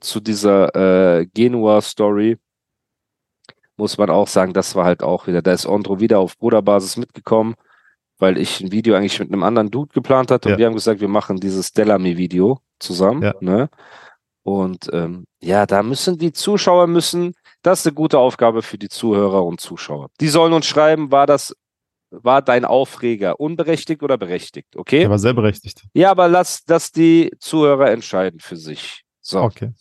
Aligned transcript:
zu 0.00 0.20
dieser 0.20 1.18
äh, 1.20 1.26
Genua-Story 1.26 2.38
muss 3.76 3.98
man 3.98 4.10
auch 4.10 4.28
sagen, 4.28 4.52
das 4.52 4.74
war 4.74 4.84
halt 4.84 5.02
auch 5.02 5.26
wieder, 5.26 5.42
da 5.42 5.52
ist 5.52 5.66
Andro 5.66 6.00
wieder 6.00 6.18
auf 6.18 6.38
Bruderbasis 6.38 6.96
mitgekommen, 6.96 7.54
weil 8.18 8.38
ich 8.38 8.60
ein 8.60 8.72
Video 8.72 8.94
eigentlich 8.94 9.18
mit 9.20 9.30
einem 9.32 9.42
anderen 9.42 9.70
Dude 9.70 9.92
geplant 9.92 10.30
hatte 10.30 10.48
Ja. 10.48 10.54
und 10.54 10.58
wir 10.58 10.66
haben 10.66 10.74
gesagt, 10.74 11.00
wir 11.00 11.08
machen 11.08 11.36
dieses 11.38 11.72
Delamy-Video 11.72 12.58
zusammen. 12.78 13.22
Ja. 13.22 13.34
Ne? 13.40 13.68
Und 14.42 14.88
ähm, 14.92 15.24
ja, 15.42 15.66
da 15.66 15.82
müssen 15.82 16.18
die 16.18 16.32
Zuschauer 16.32 16.86
müssen, 16.86 17.34
das 17.62 17.80
ist 17.80 17.86
eine 17.86 17.94
gute 17.94 18.18
Aufgabe 18.18 18.62
für 18.62 18.78
die 18.78 18.88
Zuhörer 18.88 19.44
und 19.44 19.60
Zuschauer. 19.60 20.08
Die 20.20 20.28
sollen 20.28 20.52
uns 20.52 20.66
schreiben, 20.66 21.10
war 21.10 21.26
das, 21.26 21.54
war 22.10 22.40
dein 22.40 22.64
Aufreger 22.64 23.40
unberechtigt 23.40 24.02
oder 24.02 24.16
berechtigt, 24.16 24.76
okay? 24.76 25.00
Der 25.00 25.10
war 25.10 25.18
sehr 25.18 25.34
berechtigt. 25.34 25.82
Ja, 25.92 26.12
aber 26.12 26.28
lass 26.28 26.64
das 26.64 26.92
die 26.92 27.32
Zuhörer 27.40 27.90
entscheiden 27.90 28.40
für 28.40 28.56
sich. 28.56 29.02
So. 29.26 29.42
Okay. 29.42 29.72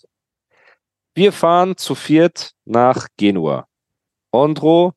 Wir 1.13 1.31
fahren 1.31 1.77
zu 1.77 1.93
viert 1.93 2.54
nach 2.65 3.07
Genua. 3.15 3.68
Andro, 4.32 4.93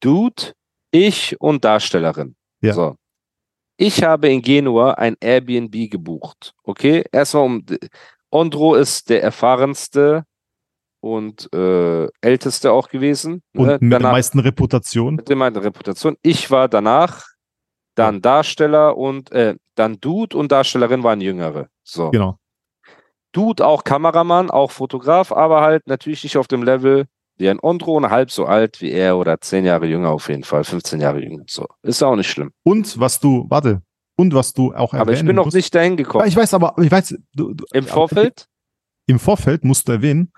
Dude, 0.00 0.54
ich 0.92 1.40
und 1.40 1.64
Darstellerin. 1.64 2.36
Ja. 2.60 2.74
So. 2.74 2.96
Ich 3.76 4.04
habe 4.04 4.28
in 4.28 4.40
Genua 4.40 4.92
ein 4.92 5.16
Airbnb 5.20 5.90
gebucht. 5.90 6.54
Okay, 6.62 7.04
erstmal 7.10 7.44
um. 7.44 7.66
Andro 8.30 8.76
ist 8.76 9.10
der 9.10 9.22
erfahrenste 9.22 10.24
und 11.00 11.52
äh, 11.52 12.06
älteste 12.20 12.70
auch 12.70 12.88
gewesen. 12.88 13.42
Und 13.54 13.66
ne? 13.66 13.78
mit 13.80 13.92
der 13.92 14.00
meisten 14.00 14.38
Reputation. 14.38 15.16
mit 15.16 15.28
meiner 15.30 15.62
Reputation. 15.62 16.16
Ich 16.22 16.50
war 16.50 16.68
danach, 16.68 17.26
dann 17.96 18.22
Darsteller 18.22 18.96
und 18.96 19.32
äh, 19.32 19.56
dann 19.74 20.00
Dude 20.00 20.36
und 20.36 20.52
Darstellerin 20.52 21.02
waren 21.02 21.20
Jüngere. 21.20 21.68
So. 21.82 22.10
Genau. 22.10 22.38
Dude 23.32 23.66
auch 23.66 23.84
Kameramann, 23.84 24.50
auch 24.50 24.70
Fotograf, 24.70 25.32
aber 25.32 25.60
halt 25.62 25.86
natürlich 25.86 26.22
nicht 26.22 26.36
auf 26.36 26.48
dem 26.48 26.62
Level 26.62 27.06
wie 27.38 27.48
ein 27.48 27.58
Ondro 27.60 27.96
und 27.96 28.10
halb 28.10 28.30
so 28.30 28.44
alt 28.44 28.80
wie 28.80 28.90
er 28.92 29.16
oder 29.16 29.40
zehn 29.40 29.64
Jahre 29.64 29.86
jünger 29.86 30.10
auf 30.10 30.28
jeden 30.28 30.44
Fall, 30.44 30.64
15 30.64 31.00
Jahre 31.00 31.20
jünger. 31.22 31.42
So. 31.48 31.66
Ist 31.82 32.02
auch 32.02 32.14
nicht 32.14 32.30
schlimm. 32.30 32.52
Und 32.62 33.00
was 33.00 33.20
du, 33.20 33.46
warte, 33.48 33.82
und 34.16 34.34
was 34.34 34.52
du 34.52 34.74
auch 34.74 34.92
Aber 34.92 35.12
ich 35.12 35.24
bin 35.24 35.34
noch 35.34 35.46
musst- 35.46 35.56
nicht 35.56 35.74
dahin 35.74 35.96
gekommen. 35.96 36.28
Ich 36.28 36.36
weiß 36.36 36.52
aber, 36.54 36.74
ich 36.80 36.90
weiß, 36.90 37.16
du, 37.34 37.54
du, 37.54 37.64
Im 37.72 37.84
Vorfeld? 37.86 38.46
im 39.06 39.18
Vorfeld 39.18 39.64
musst 39.64 39.88
du 39.88 39.92
erwähnen, 39.92 40.32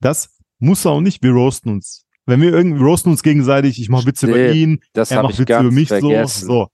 das 0.00 0.36
muss 0.58 0.84
er 0.84 0.90
auch 0.90 1.00
nicht, 1.00 1.22
wir 1.22 1.30
roasten 1.32 1.72
uns. 1.72 2.04
Wenn 2.26 2.40
wir 2.42 2.52
irgendwie 2.52 2.82
roasten 2.82 3.12
uns 3.12 3.22
gegenseitig, 3.22 3.80
ich 3.80 3.88
mache 3.88 4.06
Witze 4.06 4.26
über 4.26 4.36
Stimmt, 4.36 4.54
ihn, 4.56 4.80
Das 4.92 5.10
er 5.10 5.22
macht 5.22 5.38
Witze 5.38 5.52
über 5.58 5.70
mich 5.70 5.88
vergessen. 5.88 6.46
so, 6.46 6.52
so. 6.52 6.68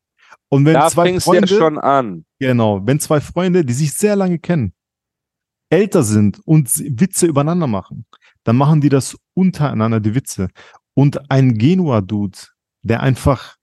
Und 0.48 0.64
wenn 0.64 0.74
da 0.74 0.88
zwei 0.88 1.18
Freunde, 1.20 1.48
ja 1.52 1.58
schon 1.58 1.78
an. 1.78 2.24
genau, 2.38 2.80
wenn 2.84 2.98
zwei 3.00 3.20
Freunde, 3.20 3.64
die 3.64 3.72
sich 3.72 3.92
sehr 3.94 4.16
lange 4.16 4.38
kennen, 4.38 4.72
älter 5.70 6.02
sind 6.02 6.40
und 6.44 6.68
Witze 7.00 7.26
übereinander 7.26 7.66
machen, 7.66 8.06
dann 8.44 8.56
machen 8.56 8.80
die 8.80 8.88
das 8.88 9.16
untereinander, 9.34 10.00
die 10.00 10.14
Witze. 10.14 10.48
Und 10.94 11.30
ein 11.30 11.58
Genua-Dude, 11.58 12.38
der 12.82 13.00
einfach 13.02 13.56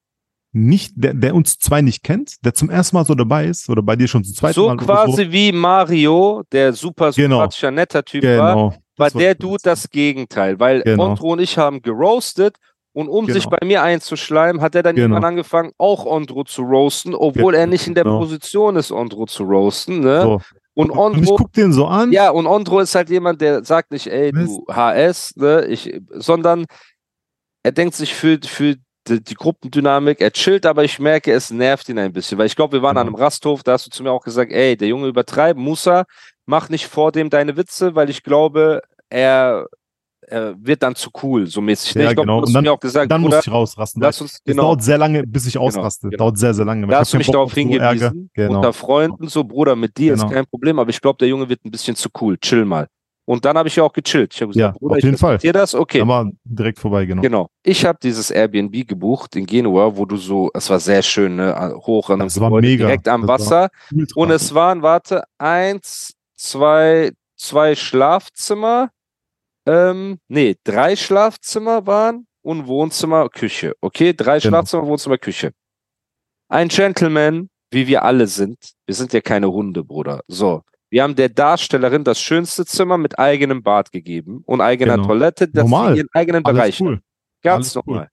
nicht, 0.52 0.94
der, 0.96 1.14
der 1.16 1.34
uns 1.34 1.58
zwei 1.58 1.82
nicht 1.82 2.04
kennt, 2.04 2.44
der 2.46 2.54
zum 2.54 2.70
ersten 2.70 2.96
Mal 2.96 3.06
so 3.06 3.16
dabei 3.16 3.48
ist, 3.48 3.70
oder 3.70 3.82
bei 3.82 3.96
dir 3.96 4.08
schon 4.08 4.24
zum 4.24 4.36
zweiten 4.36 4.54
So 4.54 4.68
Mal. 4.68 4.74
oder 4.76 4.86
quasi 4.86 5.32
wie 5.32 5.52
Mario, 5.52 6.44
der 6.52 6.74
super 6.74 7.12
Genau. 7.12 7.38
sympathischer, 7.38 7.72
netter 7.72 8.04
Typ 8.06 8.24
war, 8.24 8.54
genau. 8.54 8.70
war 8.98 9.08
Das 9.10 9.14
der 9.14 9.34
Dude 9.34 9.62
das 9.64 9.90
Gegenteil, 9.90 10.60
weil 10.60 10.82
Genau. 10.84 11.06
Ondro 11.10 11.32
und 11.34 11.40
ich 11.42 11.58
haben 11.58 11.82
geroastet 11.82 12.58
und 12.92 13.08
um 13.08 13.26
sich 13.26 13.46
Genau. 13.46 13.58
bei 13.60 13.66
mir 13.66 13.82
einzuschleimen, 13.82 14.62
hat 14.62 14.76
er 14.76 14.84
dann 14.84 14.96
Genau. 14.96 15.06
irgendwann 15.16 15.24
angefangen, 15.32 15.72
auch 15.80 16.06
Ondro 16.06 16.44
zu 16.44 16.62
roasten, 16.62 17.16
obwohl 17.16 17.56
er 17.56 17.66
nicht 17.66 17.88
in 17.88 17.96
der 17.96 18.04
Genau. 18.04 18.20
Position 18.20 18.76
ist, 18.76 18.92
Ondro 18.92 19.26
zu 19.26 19.44
roasten. 19.46 20.02
Ne? 20.02 20.22
So. 20.22 20.42
Und 20.76 20.90
Und 20.92 21.14
ich 21.14 21.20
Ondro, 21.20 21.36
guck 21.38 21.54
den 21.54 21.72
so 21.74 21.86
an. 21.86 22.12
ja, 22.12 22.30
und 22.32 22.48
Ondro 22.48 22.80
ist 22.80 22.96
halt 22.96 23.10
jemand, 23.10 23.42
der 23.42 23.64
sagt 23.64 23.92
nicht, 23.92 24.08
ey, 24.08 24.32
du 24.32 24.66
HS, 24.72 25.36
ne, 25.36 25.66
ich, 25.68 26.00
sondern 26.14 26.66
er 27.64 27.72
denkt 27.72 27.96
sich 27.96 28.14
für, 28.16 28.40
für 28.44 28.76
die, 29.08 29.24
die 29.24 29.36
Gruppendynamik, 29.36 30.20
er 30.22 30.32
chillt, 30.32 30.66
aber 30.66 30.84
ich 30.84 30.98
merke, 31.00 31.32
es 31.32 31.52
nervt 31.52 31.90
ihn 31.90 32.00
ein 32.00 32.14
bisschen, 32.14 32.38
weil 32.38 32.48
ich 32.48 32.56
glaube, 32.56 32.78
wir 32.78 32.82
waren 32.82 32.98
an 32.98 33.06
Genau. 33.08 33.18
einem 33.18 33.24
Rasthof, 33.24 33.62
da 33.64 33.74
hast 33.74 33.86
du 33.86 33.90
zu 33.92 34.02
mir 34.04 34.12
auch 34.12 34.24
gesagt, 34.24 34.52
ey, 34.52 34.76
der 34.78 34.88
Junge 34.88 35.08
übertreibt, 35.08 35.60
Musa, 35.60 36.06
mach 36.46 36.70
nicht 36.70 36.88
vor 36.88 37.12
dem 37.12 37.30
deine 37.30 37.56
Witze, 37.58 37.96
weil 37.96 38.10
ich 38.10 38.24
glaube, 38.24 38.82
er, 39.10 39.68
er 40.28 40.56
wird 40.60 40.82
dann 40.84 40.96
zu 40.96 41.10
cool, 41.22 41.48
so 41.48 41.62
mäßig. 41.62 41.94
Ja, 41.96 42.02
ich 42.10 42.16
glaube, 42.16 42.22
genau. 42.22 42.36
du 42.38 42.42
hast 42.44 42.48
Und 42.50 42.54
dann- 42.54 42.64
mir 42.64 42.72
auch 42.74 42.80
gesagt, 42.80 43.12
dann 43.12 43.22
muss 43.22 43.36
ich 43.46 43.52
rausrasten. 43.52 44.02
lass 44.02 44.20
uns, 44.22 44.34
Es 44.34 44.44
genau, 44.44 44.64
dauert 44.64 44.84
sehr 44.84 44.98
lange, 44.98 45.24
bis 45.24 45.46
ich 45.48 45.58
ausraste. 45.58 46.10
genau. 46.10 46.24
Dauert 46.26 46.38
sehr, 46.38 46.54
sehr 46.54 46.66
lange. 46.66 46.84
weil 46.84 46.92
da 46.92 46.98
ich 46.98 47.00
hast 47.02 47.14
du 47.14 47.16
hab 47.16 47.20
mich 47.20 47.28
Bock 47.28 47.34
darauf 47.34 47.54
hingewiesen, 47.54 48.30
Genau. 48.34 48.56
unter 48.58 48.74
Freunden, 48.74 49.28
so 49.28 49.44
Bruder, 49.44 49.76
mit 49.76 49.98
dir 49.98 50.14
Genau. 50.14 50.26
ist 50.28 50.34
kein 50.34 50.46
Problem, 50.46 50.80
aber 50.80 50.90
ich 50.90 51.02
glaube, 51.02 51.18
der 51.18 51.28
Junge 51.28 51.48
wird 51.50 51.64
ein 51.66 51.72
bisschen 51.72 51.96
zu 51.96 52.10
cool, 52.22 52.38
chill 52.38 52.66
mal. 52.66 52.88
Und 53.26 53.46
dann 53.46 53.58
habe 53.58 53.70
ich 53.70 53.76
ja 53.78 53.84
auch 53.84 53.94
gechillt. 53.94 54.34
Ich 54.36 54.42
habe 54.42 54.52
Ja, 54.54 54.68
gesagt, 54.68 54.80
Bruder, 54.82 54.92
auf 54.94 54.98
ich 54.98 55.04
jeden 55.06 55.18
Fall. 55.18 55.36
respektiere 55.36 55.54
das, 55.54 55.74
okay. 55.76 56.00
Da 56.00 56.08
war 56.10 56.30
direkt 56.44 56.78
vorbei, 56.80 57.06
genau. 57.06 57.22
Genau. 57.22 57.48
Ich 57.64 57.86
habe 57.86 57.98
dieses 58.04 58.30
Airbnb 58.32 58.86
gebucht 58.86 59.38
in 59.38 59.46
Genua, 59.46 59.96
wo 59.96 60.04
du 60.06 60.18
so, 60.18 60.50
es 60.54 60.70
war 60.70 60.80
sehr 60.82 61.02
schön, 61.02 61.38
ne? 61.38 61.74
hoch 61.86 62.10
an 62.10 62.20
einem 62.20 62.28
Das 62.28 62.38
war 62.42 62.50
Gebäude, 62.50 62.68
mega. 62.68 62.86
direkt 62.88 63.08
am 63.08 63.22
Das 63.22 63.30
Wasser. 63.30 63.70
Und 64.16 64.30
es 64.30 64.54
waren, 64.54 64.82
warte, 64.82 65.24
eins, 65.38 66.14
zwei, 66.36 67.12
zwei 67.38 67.76
Schlafzimmer, 67.76 68.90
ähm, 69.66 70.20
nee, 70.28 70.56
drei 70.64 70.96
Schlafzimmer 70.96 71.86
waren 71.88 72.28
und 72.42 72.68
Wohnzimmer, 72.68 73.30
Küche. 73.30 73.74
Okay, 73.82 74.14
drei 74.14 74.40
Genau. 74.40 74.58
Schlafzimmer, 74.58 74.86
Wohnzimmer, 74.88 75.18
Küche. 75.18 75.52
Ein 76.50 76.68
Gentleman, 76.68 77.50
wie 77.72 77.88
wir 77.88 78.04
alle 78.04 78.28
sind. 78.28 78.58
Wir 78.86 78.96
sind 78.96 79.14
ja 79.14 79.22
keine 79.22 79.52
Hunde, 79.52 79.84
Bruder. 79.84 80.22
So. 80.28 80.62
Wir 80.90 81.02
haben 81.02 81.16
der 81.16 81.30
Darstellerin 81.30 82.04
das 82.04 82.20
schönste 82.22 82.66
Zimmer 82.66 83.00
mit 83.00 83.18
eigenem 83.18 83.64
Bad 83.64 83.92
gegeben 83.92 84.44
und 84.46 84.62
eigener 84.62 84.96
Genau. 84.96 85.08
Toilette, 85.08 85.48
dass 85.48 85.64
Normal. 85.64 85.94
sie 85.94 85.98
ihren 86.00 86.10
eigenen 86.14 86.46
Alles 86.46 86.56
Bereich 86.58 86.82
cool. 86.82 87.02
Ganz 87.42 87.76
Alles 87.76 87.78
cool. 87.78 87.94
normal. 87.94 88.10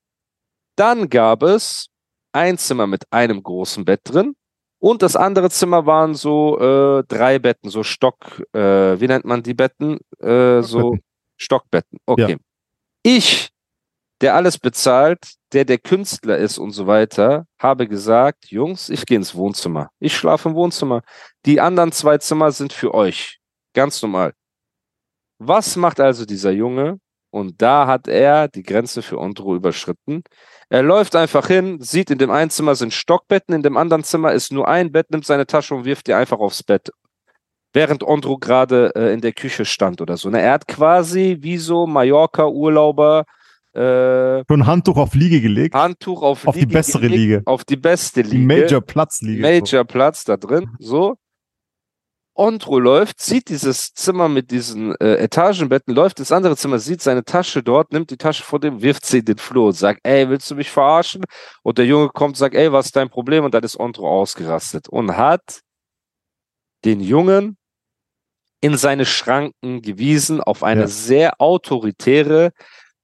Dann 0.77 1.11
gab 1.11 1.43
es 1.43 1.89
ein 2.33 2.57
Zimmer 2.57 2.87
mit 2.87 3.05
einem 3.13 3.43
großen 3.43 3.85
Bett 3.85 4.01
drin 4.05 4.35
und 4.79 5.03
das 5.03 5.15
andere 5.15 5.51
Zimmer 5.51 5.85
waren 5.85 6.15
so 6.15 6.59
äh, 6.59 7.05
drei 7.07 7.39
Betten, 7.39 7.69
so 7.69 7.83
Stock, 7.83 8.43
äh, 8.55 8.99
wie 8.99 9.09
nennt 9.09 9.27
man 9.27 9.43
die 9.43 9.53
Betten? 9.55 9.99
Äh, 10.21 10.63
so 10.63 10.97
Stockbetten. 11.41 11.99
Okay. 12.07 12.37
Ich, 13.03 13.51
der 14.21 14.35
alles 14.35 14.59
bezahlt, 14.59 15.19
der 15.53 15.65
der 15.65 15.79
Künstler 15.79 16.37
ist 16.37 16.59
und 16.59 16.73
so 16.73 16.87
weiter, 16.87 17.47
habe 17.59 17.89
gesagt, 17.89 18.51
Jungs, 18.51 18.89
ich 18.89 19.07
gehe 19.07 19.17
ins 19.17 19.35
Wohnzimmer. 19.35 19.91
Ich 19.99 20.17
schlafe 20.17 20.51
im 20.51 20.55
Wohnzimmer. 20.55 21.03
Die 21.47 21.61
anderen 21.61 21.93
zwei 21.93 22.19
Zimmer 22.19 22.53
sind 22.53 22.73
für 22.73 22.95
euch. 22.95 23.39
Ganz 23.75 24.01
normal. 24.03 24.35
Was 25.39 25.77
macht 25.77 26.01
also 26.01 26.27
dieser 26.27 26.51
Junge? 26.51 26.99
Und 27.31 27.63
da 27.63 27.87
hat 27.87 28.09
er 28.09 28.49
die 28.49 28.63
Grenze 28.63 29.03
für 29.03 29.19
Ondro 29.19 29.55
überschritten. 29.55 30.23
Er 30.69 30.83
läuft 30.83 31.15
einfach 31.17 31.47
hin, 31.47 31.81
sieht, 31.81 32.11
in 32.11 32.19
dem 32.19 32.31
einen 32.31 32.51
Zimmer 32.51 32.75
sind 32.75 32.93
Stockbetten, 32.93 33.55
in 33.55 33.63
dem 33.63 33.77
anderen 33.77 34.05
Zimmer 34.05 34.33
ist 34.33 34.53
nur 34.53 34.69
ein 34.69 34.93
Bett, 34.93 35.11
nimmt 35.11 35.25
seine 35.25 35.47
Tasche 35.47 35.75
und 35.75 35.85
wirft 35.85 36.09
die 36.09 36.15
einfach 36.15 36.39
aufs 36.39 36.63
Bett. 36.63 36.91
Während 37.73 38.03
Ondro 38.03 38.39
gerade 38.39 38.93
äh, 38.97 39.13
in 39.13 39.21
der 39.21 39.33
Küche 39.33 39.65
stand 39.65 40.01
oder 40.01 40.17
so. 40.17 40.29
Ne? 40.29 40.41
Er 40.41 40.53
hat 40.53 40.67
quasi 40.67 41.39
wie 41.41 41.59
so 41.59 41.87
Mallorca-Urlauber 41.87 43.25
äh, 43.73 44.43
Schon 44.49 44.67
Handtuch 44.67 44.97
auf 44.97 45.15
Liege 45.15 45.41
gelegt. 45.41 45.75
Handtuch 45.75 46.23
auf, 46.23 46.47
Auf 46.47 46.55
die 46.55 46.61
Liege 46.61 46.73
bessere 46.73 47.03
gelegt, 47.03 47.21
Liege. 47.21 47.43
Auf 47.45 47.65
die 47.65 47.77
beste 47.77 48.23
die 48.23 48.31
Liege. 48.31 48.47
Major 48.47 48.81
Platz 48.81 49.21
Liege. 49.21 49.43
Major 49.43 49.85
Platz 49.85 50.25
da 50.25 50.37
drin, 50.37 50.71
so. 50.79 51.17
Ondro 52.35 52.79
läuft, 52.79 53.21
sieht 53.21 53.49
dieses 53.51 53.93
Zimmer 53.93 54.29
mit 54.29 54.51
diesen 54.51 54.95
äh, 54.97 55.17
Etagenbetten, 55.17 55.95
läuft 55.95 56.21
ins 56.21 56.33
andere 56.33 56.57
Zimmer, 56.57 56.79
sieht 56.79 57.03
seine 57.03 57.23
Tasche 57.23 57.63
dort, 57.63 57.93
nimmt 57.93 58.11
die 58.11 58.17
Tasche 58.17 58.43
vor 58.43 58.59
dem, 58.59 58.81
wirft 58.81 59.05
sie 59.05 59.19
in 59.19 59.27
den 59.27 59.37
Flur 59.37 59.67
und 59.67 59.73
sagt, 59.75 60.01
ey, 60.05 60.29
willst 60.31 60.51
du 60.51 60.55
mich 60.55 60.71
verarschen? 60.71 61.23
Und 61.63 61.77
der 61.77 61.87
Junge 61.87 62.09
kommt, 62.09 62.37
sagt, 62.39 62.55
ey, 62.55 62.73
was 62.73 62.87
ist 62.87 62.97
dein 62.97 63.11
Problem? 63.11 63.45
Und 63.45 63.53
dann 63.53 63.63
ist 63.63 63.79
Ondro 63.79 64.09
ausgerastet 64.09 64.89
und 64.89 65.17
hat 65.17 65.61
den 66.85 67.01
Jungen 67.01 67.59
in 68.61 68.77
seine 68.77 69.07
Schranken 69.07 69.83
gewiesen 69.83 70.41
auf 70.41 70.63
eine 70.63 70.83
Ja. 70.83 70.87
sehr 70.89 71.41
autoritäre, 71.41 72.53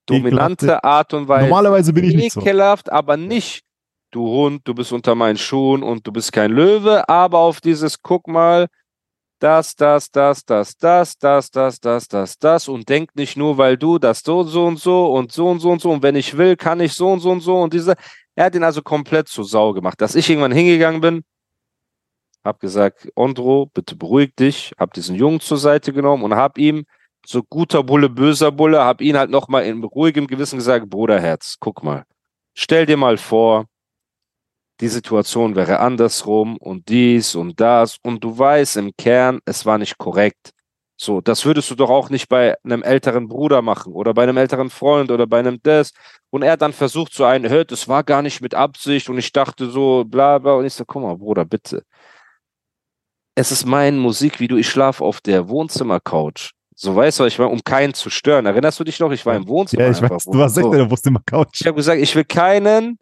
dominante 0.07 0.85
Art 0.85 1.15
und 1.15 1.29
Weise 1.29 1.49
Normalerweise 1.49 1.93
bin 1.93 2.05
ich 2.05 2.15
nicht 2.15 2.33
so. 2.33 2.41
ekelhaft, 2.41 2.93
aber 2.93 3.17
nicht, 3.17 3.63
du 4.11 4.27
Hund, 4.29 4.63
du 4.65 4.75
bist 4.75 4.93
unter 4.93 5.15
meinen 5.15 5.39
Schuhen 5.39 5.83
und 5.83 6.07
du 6.07 6.13
bist 6.13 6.33
kein 6.33 6.53
Löwe, 6.53 7.09
aber 7.09 7.39
auf 7.39 7.61
dieses, 7.61 8.03
guck 8.03 8.29
mal, 8.29 8.67
das, 9.39 9.75
das, 9.77 10.11
das, 10.11 10.45
das, 10.45 10.77
das, 10.77 11.19
das, 11.19 11.51
das, 11.51 11.81
das, 11.81 12.09
das, 12.09 12.39
das 12.39 12.69
und 12.69 12.89
denk 12.89 13.15
nicht 13.17 13.37
nur, 13.37 13.59
weil 13.59 13.77
du 13.77 13.99
das 13.99 14.21
so 14.25 14.41
und 14.41 14.49
so 14.49 14.67
und 14.67 14.79
so 14.81 15.13
und 15.13 15.33
so 15.33 15.49
und 15.49 15.61
so 15.61 15.71
und 15.71 15.81
so 15.81 15.91
und 15.91 16.03
wenn 16.03 16.17
ich 16.17 16.37
will, 16.39 16.57
kann 16.57 16.81
ich 16.81 16.95
so 16.95 17.09
und 17.11 17.21
so 17.21 17.31
und 17.31 17.41
so 17.41 17.61
und 17.61 17.73
diese. 17.75 17.95
Er 18.39 18.47
hat 18.47 18.55
ihn 18.55 18.65
also 18.65 18.83
komplett 18.83 19.29
zur 19.29 19.45
Sau 19.47 19.73
gemacht, 19.73 19.99
dass 20.01 20.15
ich 20.15 20.29
irgendwann 20.29 20.53
hingegangen 20.53 21.01
bin, 21.01 21.25
hab 22.47 22.61
gesagt, 22.61 23.09
Ondro, 23.17 23.67
bitte 23.67 23.97
beruhig 23.97 24.35
dich, 24.37 24.73
hab 24.79 24.95
diesen 24.95 25.17
Jungen 25.17 25.41
zur 25.41 25.59
Seite 25.59 25.93
genommen 25.93 26.23
und 26.23 26.35
hab 26.35 26.59
ihm 26.59 26.87
so 27.27 27.43
guter 27.43 27.83
Bulle, 27.83 28.09
böser 28.09 28.53
Bulle, 28.53 28.85
hab 28.85 29.01
ihn 29.01 29.19
halt 29.19 29.31
nochmal 29.31 29.65
in 29.67 29.83
ruhigem 29.83 30.27
Gewissen 30.27 30.59
gesagt, 30.59 30.89
Bruderherz, 30.89 31.57
guck 31.61 31.83
mal, 31.83 32.05
stell 32.55 32.87
dir 32.87 32.97
mal 32.97 33.19
vor, 33.19 33.67
die 34.81 34.89
Situation 34.89 35.57
wäre 35.57 35.81
andersrum 35.81 36.57
und 36.59 36.89
dies 36.89 37.35
und 37.35 37.61
das 37.61 37.99
und 38.03 38.23
du 38.23 38.39
weißt 38.39 38.77
im 38.77 38.93
Kern, 38.97 39.41
es 39.45 39.67
war 39.67 39.79
nicht 39.79 39.99
korrekt. 39.99 40.53
So, 40.99 41.21
das 41.21 41.45
würdest 41.45 41.71
du 41.71 41.75
doch 41.75 41.91
auch 41.91 42.09
nicht 42.09 42.29
bei 42.29 42.57
einem 42.65 42.83
älteren 42.83 43.29
Bruder 43.29 43.61
machen 43.61 43.93
oder 43.93 44.15
bei 44.15 44.23
einem 44.23 44.39
älteren 44.39 44.71
Freund 44.71 45.11
oder 45.11 45.27
bei 45.27 45.39
einem 45.39 45.59
das. 45.63 45.93
Und 46.31 46.43
er 46.43 46.57
dann 46.57 46.73
versucht 46.73 47.13
so 47.13 47.25
ein, 47.25 47.49
hört, 47.49 47.71
es 47.71 47.87
war 47.87 48.03
gar 48.03 48.23
nicht 48.23 48.41
mit 48.41 48.55
Absicht 48.55 49.11
und 49.11 49.19
ich 49.19 49.31
dachte 49.33 49.69
so, 49.71 50.05
bla 50.07 50.39
bla. 50.39 50.55
Und 50.55 50.65
ich 50.65 50.73
so, 50.73 50.85
guck 50.87 51.03
mal, 51.03 51.17
Bruder, 51.17 51.45
bitte. 51.45 51.83
Es 53.39 53.53
ist 53.53 53.67
mein 53.67 53.99
Musikvideo, 53.99 54.57
ich 54.57 54.69
schlafe 54.69 55.05
auf 55.05 55.21
der 55.21 55.49
Wohnzimmercouch. 55.49 56.53
So 56.75 56.97
weißt 56.97 57.21
du, 57.21 57.25
ich 57.25 57.39
war, 57.39 57.51
um 57.51 57.63
keinen 57.63 57.95
zu 57.95 58.11
stören. 58.11 58.47
Erinnerst 58.47 58.81
du 58.81 58.85
dich 58.85 58.99
noch? 58.99 59.13
Ich 59.13 59.25
war 59.25 59.37
im 59.37 59.47
Wohnzimmer. 59.47 59.85
Ja, 59.85 59.91
ich 59.91 60.03
weiß, 60.03 60.25
du 60.25 60.39
warst 60.39 60.59
echt 60.59 60.67
in 60.67 60.73
der 60.73 60.91
Wohnzimmer-Couch. 60.91 61.61
Ich 61.61 61.67
habe 61.67 61.77
gesagt, 61.77 62.01
ich 62.01 62.15
will 62.15 62.25
keinen 62.25 62.99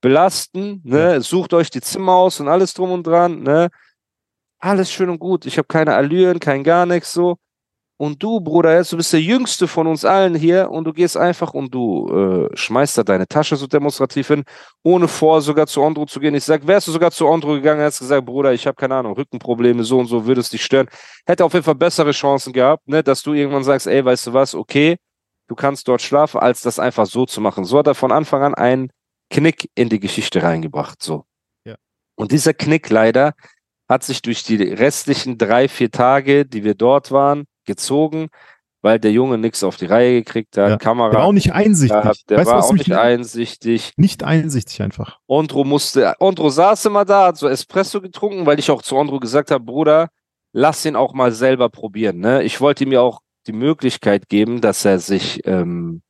belasten, 0.00 0.80
ne? 0.84 1.20
Sucht 1.20 1.52
euch 1.52 1.70
die 1.70 1.80
Zimmer 1.80 2.12
aus 2.12 2.40
und 2.40 2.48
alles 2.48 2.74
drum 2.74 2.92
und 2.92 3.06
dran, 3.06 3.42
ne? 3.42 3.68
Alles 4.58 4.90
schön 4.92 5.10
und 5.10 5.18
gut. 5.18 5.46
Ich 5.46 5.58
habe 5.58 5.68
keine 5.68 5.94
Allüren, 5.94 6.40
kein 6.40 6.64
gar 6.64 6.86
nichts 6.86 7.12
so. 7.12 7.36
Und 7.98 8.22
du, 8.22 8.40
Bruder, 8.40 8.76
jetzt, 8.76 8.92
du 8.92 8.98
bist 8.98 9.12
der 9.12 9.22
Jüngste 9.22 9.66
von 9.66 9.86
uns 9.86 10.04
allen 10.04 10.34
hier 10.34 10.70
und 10.70 10.84
du 10.84 10.92
gehst 10.92 11.16
einfach 11.16 11.54
und 11.54 11.74
du 11.74 12.08
äh, 12.52 12.54
schmeißt 12.54 12.98
da 12.98 13.02
deine 13.02 13.26
Tasche 13.26 13.56
so 13.56 13.66
demonstrativ 13.66 14.28
hin, 14.28 14.44
ohne 14.82 15.08
vor 15.08 15.40
sogar 15.40 15.66
zu 15.66 15.82
Andro 15.82 16.04
zu 16.04 16.20
gehen. 16.20 16.34
Ich 16.34 16.44
sag, 16.44 16.66
wärst 16.66 16.88
du 16.88 16.92
sogar 16.92 17.10
zu 17.10 17.26
Andro 17.26 17.54
gegangen, 17.54 17.80
hättest 17.80 18.00
gesagt, 18.00 18.26
Bruder, 18.26 18.52
ich 18.52 18.66
habe 18.66 18.74
keine 18.74 18.96
Ahnung, 18.96 19.14
Rückenprobleme, 19.14 19.82
so 19.82 19.98
und 19.98 20.08
so, 20.08 20.26
würde 20.26 20.42
es 20.42 20.50
dich 20.50 20.62
stören. 20.62 20.88
Hätte 21.24 21.44
auf 21.44 21.54
jeden 21.54 21.64
Fall 21.64 21.74
bessere 21.74 22.10
Chancen 22.10 22.52
gehabt, 22.52 22.86
ne, 22.86 23.02
dass 23.02 23.22
du 23.22 23.32
irgendwann 23.32 23.64
sagst, 23.64 23.86
ey, 23.86 24.04
weißt 24.04 24.26
du 24.26 24.32
was, 24.34 24.54
okay, 24.54 24.96
du 25.48 25.54
kannst 25.54 25.88
dort 25.88 26.02
schlafen, 26.02 26.38
als 26.38 26.60
das 26.60 26.78
einfach 26.78 27.06
so 27.06 27.24
zu 27.24 27.40
machen. 27.40 27.64
So 27.64 27.78
hat 27.78 27.86
er 27.86 27.94
von 27.94 28.12
Anfang 28.12 28.42
an 28.42 28.54
einen 28.54 28.90
Knick 29.30 29.70
in 29.74 29.88
die 29.88 30.00
Geschichte 30.00 30.42
reingebracht, 30.42 31.02
so. 31.02 31.24
Ja. 31.64 31.76
Und 32.14 32.30
dieser 32.30 32.52
Knick 32.52 32.90
leider 32.90 33.32
hat 33.88 34.02
sich 34.02 34.20
durch 34.20 34.42
die 34.42 34.56
restlichen 34.56 35.38
drei, 35.38 35.68
vier 35.68 35.90
Tage, 35.90 36.44
die 36.44 36.62
wir 36.62 36.74
dort 36.74 37.10
waren, 37.10 37.46
gezogen, 37.66 38.28
weil 38.82 38.98
der 39.00 39.10
Junge 39.12 39.36
nichts 39.38 39.64
auf 39.64 39.76
die 39.76 39.86
Reihe 39.86 40.22
gekriegt 40.22 40.56
hat, 40.56 40.70
Ja. 40.70 40.76
Kamera. 40.76 41.10
Der 41.10 41.18
war 41.20 41.26
auch 41.26 41.32
nicht 41.32 41.52
einsichtig. 41.52 42.00
gehabt, 42.00 42.22
der 42.30 42.38
weißt 42.38 42.50
war 42.50 42.64
auch 42.64 42.72
nicht 42.72 42.92
einsichtig. 42.92 43.92
nicht 43.96 44.22
einsichtig 44.24 44.80
einfach. 44.82 45.18
Ondro 45.26 45.64
musste, 45.64 46.14
Ondro 46.20 46.48
saß 46.50 46.84
immer 46.86 47.04
da, 47.04 47.26
hat 47.26 47.36
so 47.36 47.48
Espresso 47.48 48.00
getrunken, 48.00 48.46
weil 48.46 48.58
ich 48.58 48.70
auch 48.70 48.82
zu 48.82 48.96
Ondro 48.96 49.18
gesagt 49.18 49.50
habe, 49.50 49.64
Bruder, 49.64 50.08
lass 50.52 50.84
ihn 50.84 50.94
auch 50.96 51.14
mal 51.14 51.32
selber 51.32 51.68
probieren. 51.68 52.18
Ne? 52.18 52.42
Ich 52.44 52.60
wollte 52.60 52.84
ihm 52.84 52.92
ja 52.92 53.00
auch 53.00 53.20
die 53.46 53.52
Möglichkeit 53.52 54.28
geben, 54.28 54.60
dass 54.60 54.84
er 54.84 54.98
sich 54.98 55.40
ähm, 55.46 56.02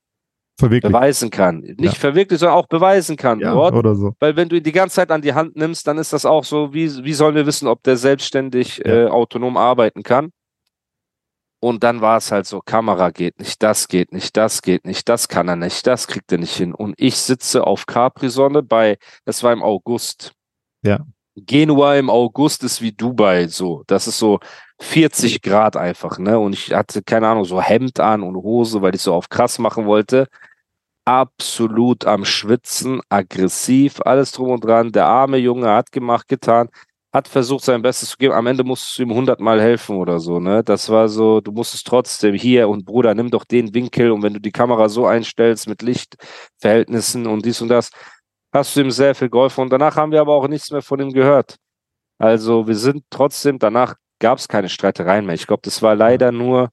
beweisen 0.58 1.28
kann. 1.30 1.60
Nicht 1.60 1.80
Ja. 1.82 1.90
verwirklicht, 1.92 2.40
sondern 2.40 2.56
auch 2.58 2.66
beweisen 2.66 3.16
kann 3.16 3.40
Ja, 3.40 3.52
dort. 3.52 3.74
oder 3.74 3.94
so. 3.94 4.14
Weil 4.20 4.36
wenn 4.36 4.48
du 4.48 4.56
ihn 4.56 4.62
die 4.62 4.72
ganze 4.72 4.96
Zeit 4.96 5.10
an 5.10 5.20
die 5.20 5.34
Hand 5.34 5.54
nimmst, 5.56 5.86
dann 5.86 5.98
ist 5.98 6.12
das 6.14 6.24
auch 6.24 6.44
so, 6.44 6.72
wie, 6.72 7.04
wie 7.04 7.12
sollen 7.12 7.34
wir 7.34 7.44
wissen, 7.46 7.68
ob 7.68 7.82
der 7.82 7.96
selbstständig 7.98 8.78
Ja. 8.84 9.04
äh, 9.04 9.06
autonom 9.08 9.56
arbeiten 9.58 10.02
kann? 10.02 10.30
Und 11.66 11.82
dann 11.82 12.00
war 12.00 12.18
es 12.18 12.30
halt 12.30 12.46
so, 12.46 12.60
Kamera 12.60 13.10
geht 13.10 13.40
nicht, 13.40 13.60
das 13.60 13.88
geht 13.88 14.12
nicht, 14.12 14.36
das 14.36 14.62
geht 14.62 14.86
nicht, 14.86 15.08
das 15.08 15.26
kann 15.26 15.48
er 15.48 15.56
nicht, 15.56 15.84
das 15.84 16.06
kriegt 16.06 16.30
er 16.30 16.38
nicht 16.38 16.56
hin. 16.56 16.72
Und 16.72 16.94
ich 16.96 17.16
sitze 17.16 17.66
auf 17.66 17.86
Capri-Sonne 17.86 18.62
bei, 18.62 18.98
das 19.24 19.42
war 19.42 19.52
im 19.52 19.64
August. 19.64 20.30
Ja. 20.82 21.00
Genua 21.34 21.96
im 21.96 22.08
August 22.08 22.62
ist 22.62 22.80
wie 22.82 22.92
Dubai, 22.92 23.48
so. 23.48 23.82
Das 23.88 24.06
ist 24.06 24.20
so 24.20 24.38
40 24.78 25.42
Grad 25.42 25.76
einfach, 25.76 26.18
ne? 26.20 26.38
Und 26.38 26.52
ich 26.52 26.72
hatte, 26.72 27.02
keine 27.02 27.26
Ahnung, 27.26 27.44
so 27.44 27.60
Hemd 27.60 27.98
an 27.98 28.22
und 28.22 28.36
Hose, 28.36 28.80
weil 28.80 28.94
ich 28.94 29.02
so 29.02 29.12
auf 29.12 29.28
krass 29.28 29.58
machen 29.58 29.86
wollte 29.86 30.28
absolut 31.06 32.04
am 32.04 32.24
Schwitzen, 32.24 33.00
aggressiv, 33.08 34.00
alles 34.04 34.32
drum 34.32 34.50
und 34.50 34.64
dran. 34.64 34.92
Der 34.92 35.06
arme 35.06 35.38
Junge 35.38 35.68
hat 35.70 35.92
gemacht, 35.92 36.28
getan, 36.28 36.68
hat 37.16 37.28
versucht, 37.28 37.64
sein 37.64 37.80
Bestes 37.80 38.10
zu 38.10 38.16
geben. 38.18 38.34
Am 38.34 38.46
Ende 38.46 38.62
musstest 38.62 38.98
du 38.98 39.02
ihm 39.04 39.14
hundertmal 39.14 39.58
helfen 39.60 39.96
oder 39.96 40.20
so, 40.20 40.38
ne? 40.38 40.62
Das 40.62 40.90
war 40.90 41.08
so, 41.08 41.40
du 41.40 41.50
musstest 41.50 41.86
trotzdem 41.86 42.34
hier 42.34 42.68
und 42.68 42.84
Bruder, 42.84 43.14
nimm 43.14 43.30
doch 43.30 43.44
den 43.46 43.72
Winkel 43.74 44.10
und 44.10 44.22
wenn 44.22 44.34
du 44.34 44.40
die 44.40 44.52
Kamera 44.52 44.90
so 44.90 45.06
einstellst 45.06 45.66
mit 45.66 45.80
Lichtverhältnissen 45.80 47.26
und 47.26 47.44
dies 47.46 47.60
und 47.62 47.68
das, 47.68 47.90
hast 48.52 48.76
du 48.76 48.80
ihm 48.82 48.90
sehr 48.90 49.14
viel 49.14 49.30
geholfen. 49.30 49.62
Und 49.62 49.70
danach 49.72 49.96
haben 49.96 50.12
wir 50.12 50.20
aber 50.20 50.34
auch 50.34 50.46
nichts 50.46 50.70
mehr 50.70 50.82
von 50.82 51.00
ihm 51.00 51.12
gehört. 51.12 51.56
Also 52.18 52.66
wir 52.68 52.76
sind 52.76 53.04
trotzdem, 53.10 53.58
danach 53.58 53.94
gab 54.18 54.38
es 54.38 54.46
keine 54.48 54.68
Streitereien 54.68 55.24
mehr. 55.26 55.34
Ich 55.34 55.46
glaube, 55.46 55.62
das 55.64 55.82
war 55.82 55.94
leider 55.94 56.32
nur 56.32 56.68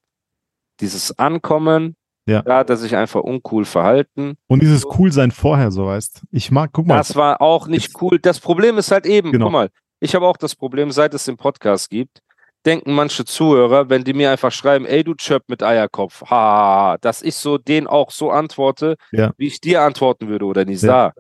dieses 0.82 1.18
Ankommen, 1.18 1.96
Ja. 2.26 2.42
da 2.42 2.58
hat 2.58 2.70
er 2.70 2.78
sich 2.78 2.96
einfach 2.96 3.22
uncool 3.22 3.64
verhalten. 3.66 4.36
Und 4.48 4.62
dieses 4.62 4.84
Coolsein 4.84 5.32
vorher, 5.32 5.72
so 5.72 5.86
weißt. 5.86 6.22
Ich 6.32 6.52
mag, 6.52 6.72
guck 6.74 6.88
mal. 6.88 6.98
Das 6.98 7.16
war 7.16 7.42
auch 7.42 7.68
nicht 7.68 8.02
cool. 8.02 8.20
Das 8.20 8.40
Problem 8.40 8.78
ist 8.78 8.92
halt 8.92 9.06
eben, 9.06 9.32
Genau. 9.32 9.46
guck 9.46 9.52
mal, 9.54 9.70
ich 10.04 10.16
habe 10.16 10.28
auch 10.28 10.38
das 10.38 10.56
Problem, 10.56 10.92
seit 10.92 11.14
es 11.14 11.24
den 11.26 11.38
Podcast 11.38 11.90
gibt, 11.90 12.20
denken 12.66 12.94
manche 12.94 13.24
Zuhörer, 13.26 13.90
wenn 13.90 14.04
die 14.04 14.14
mir 14.14 14.32
einfach 14.32 14.52
schreiben, 14.52 14.86
ey 14.86 15.04
du 15.04 15.16
Chöp 15.16 15.44
mit 15.48 15.64
Eierkopf, 15.64 16.24
ha, 16.30 16.98
dass 17.02 17.22
ich 17.22 17.36
so 17.36 17.58
denen 17.58 17.88
auch 17.88 18.12
so 18.12 18.30
antworte, 18.32 18.96
Ja. 19.12 19.32
wie 19.38 19.48
ich 19.48 19.62
dir 19.62 19.82
antworten 19.82 20.28
würde 20.28 20.46
oder 20.46 20.66
Nisa. 20.66 21.14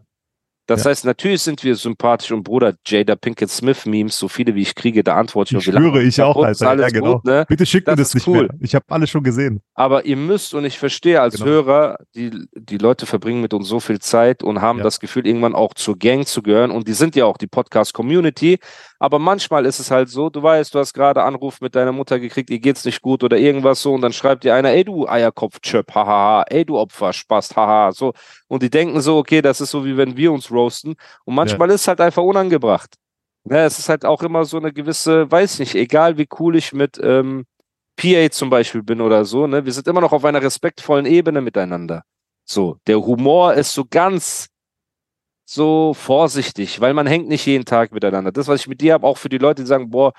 Das 0.66 0.84
Ja. 0.86 0.92
heißt, 0.92 1.04
natürlich 1.04 1.42
sind 1.42 1.62
wir 1.64 1.76
sympathisch 1.76 2.32
und 2.32 2.44
Bruder, 2.44 2.74
Jada 2.88 3.16
Pinkett 3.18 3.50
Smith 3.50 3.86
Memes, 3.86 4.18
so 4.18 4.30
viele 4.30 4.56
wie 4.56 4.62
ich 4.62 4.76
kriege, 4.76 5.04
da 5.04 5.16
antworte 5.18 5.58
ich 5.58 5.68
ich 5.68 5.74
schwöre, 5.74 6.02
ich 6.02 6.22
auch, 6.22 6.42
Alter. 6.44 6.66
Ja, 6.66 6.72
alles 6.72 6.94
genau. 6.94 7.16
gut, 7.16 7.26
ne? 7.26 7.46
Bitte 7.50 7.66
schick 7.66 7.86
mir 7.86 7.96
Das 7.98 8.14
nicht 8.14 8.26
cool. 8.28 8.44
mehr. 8.44 8.50
Ich 8.62 8.74
habe 8.74 8.86
alles 8.88 9.10
schon 9.10 9.24
gesehen. 9.24 9.62
Aber 9.74 10.06
ihr 10.06 10.16
müsst, 10.16 10.54
und 10.54 10.64
ich 10.64 10.80
verstehe 10.80 11.20
als 11.20 11.36
Genau. 11.36 11.48
Hörer, 11.48 11.98
die, 12.16 12.32
die 12.56 12.78
Leute 12.78 13.06
verbringen 13.06 13.42
mit 13.42 13.54
uns 13.54 13.68
so 13.68 13.82
viel 13.82 14.00
Zeit 14.00 14.42
und 14.42 14.62
haben 14.62 14.78
Ja. 14.80 14.84
das 14.86 15.00
Gefühl, 15.02 15.28
irgendwann 15.28 15.54
auch 15.56 15.74
zur 15.74 15.98
Gang 16.00 16.26
zu 16.26 16.42
gehören. 16.42 16.72
Und 16.72 16.88
die 16.88 16.94
sind 16.94 17.16
ja 17.18 17.26
auch 17.26 17.38
die 17.38 17.48
Podcast-Community. 17.48 18.60
Aber 19.04 19.20
manchmal 19.20 19.66
ist 19.66 19.80
es 19.80 19.92
halt 19.92 20.08
so, 20.08 20.30
du 20.30 20.42
weißt, 20.42 20.74
du 20.74 20.80
hast 20.80 20.94
gerade 20.94 21.24
Anruf 21.24 21.60
mit 21.60 21.76
deiner 21.76 21.92
Mutter 21.92 22.22
gekriegt, 22.22 22.50
ihr 22.50 22.60
geht's 22.60 22.86
nicht 22.86 23.02
gut 23.02 23.22
oder 23.22 23.38
irgendwas 23.38 23.82
so. 23.82 23.94
Und 23.94 24.00
dann 24.00 24.14
schreibt 24.14 24.46
dir 24.46 24.56
einer, 24.56 24.70
ey 24.70 24.86
du 24.86 25.06
Eierkopf-Chöp, 25.06 25.94
hahaha, 25.94 26.46
ey 26.48 26.64
du 26.64 26.78
Opfer, 26.80 27.12
Spaß, 27.12 27.54
haha, 27.58 27.92
so. 27.92 28.14
Und 28.48 28.64
die 28.64 28.70
denken 28.70 29.02
so, 29.02 29.18
okay, 29.18 29.42
das 29.42 29.60
ist 29.60 29.72
so, 29.72 29.84
wie 29.84 29.98
wenn 29.98 30.16
wir 30.16 30.32
uns 30.32 30.50
roasten. 30.50 30.96
Und 31.26 31.36
manchmal 31.36 31.70
ist 31.72 31.82
es 31.82 31.88
halt 31.90 32.00
einfach 32.00 32.24
unangebracht. 32.24 32.96
Ja, 33.44 33.66
es 33.66 33.78
ist 33.78 33.90
halt 33.90 34.06
auch 34.06 34.24
immer 34.24 34.46
so 34.46 34.56
eine 34.56 34.72
gewisse, 34.72 35.30
weiß 35.30 35.60
nicht, 35.60 35.76
egal 35.76 36.18
wie 36.18 36.30
cool 36.40 36.56
ich 36.56 36.72
mit 36.72 36.98
ähm, 37.04 37.46
PA 37.98 38.32
zum 38.32 38.50
Beispiel 38.50 38.84
bin 38.84 39.02
oder 39.02 39.26
so, 39.26 39.48
ne? 39.48 39.66
Wir 39.66 39.74
sind 39.74 39.86
immer 39.90 40.00
noch 40.00 40.14
auf 40.14 40.24
einer 40.24 40.42
respektvollen 40.42 41.08
Ebene 41.08 41.42
miteinander. 41.42 42.04
So, 42.46 42.78
der 42.88 43.02
Humor 43.06 43.54
ist 43.56 43.74
so 43.74 43.84
ganz 43.84 44.48
so 45.46 45.94
vorsichtig, 45.94 46.80
weil 46.82 46.94
man 46.94 47.08
hängt 47.08 47.28
nicht 47.28 47.46
jeden 47.46 47.66
Tag 47.66 47.92
miteinander. 47.92 48.32
Das, 48.32 48.48
was 48.48 48.62
ich 48.62 48.68
mit 48.68 48.82
dir 48.82 48.94
habe, 48.94 49.06
auch 49.06 49.18
für 49.18 49.30
die 49.30 49.38
Leute, 49.38 49.64
die 49.64 49.68
sagen, 49.68 49.90
boah, 49.90 50.14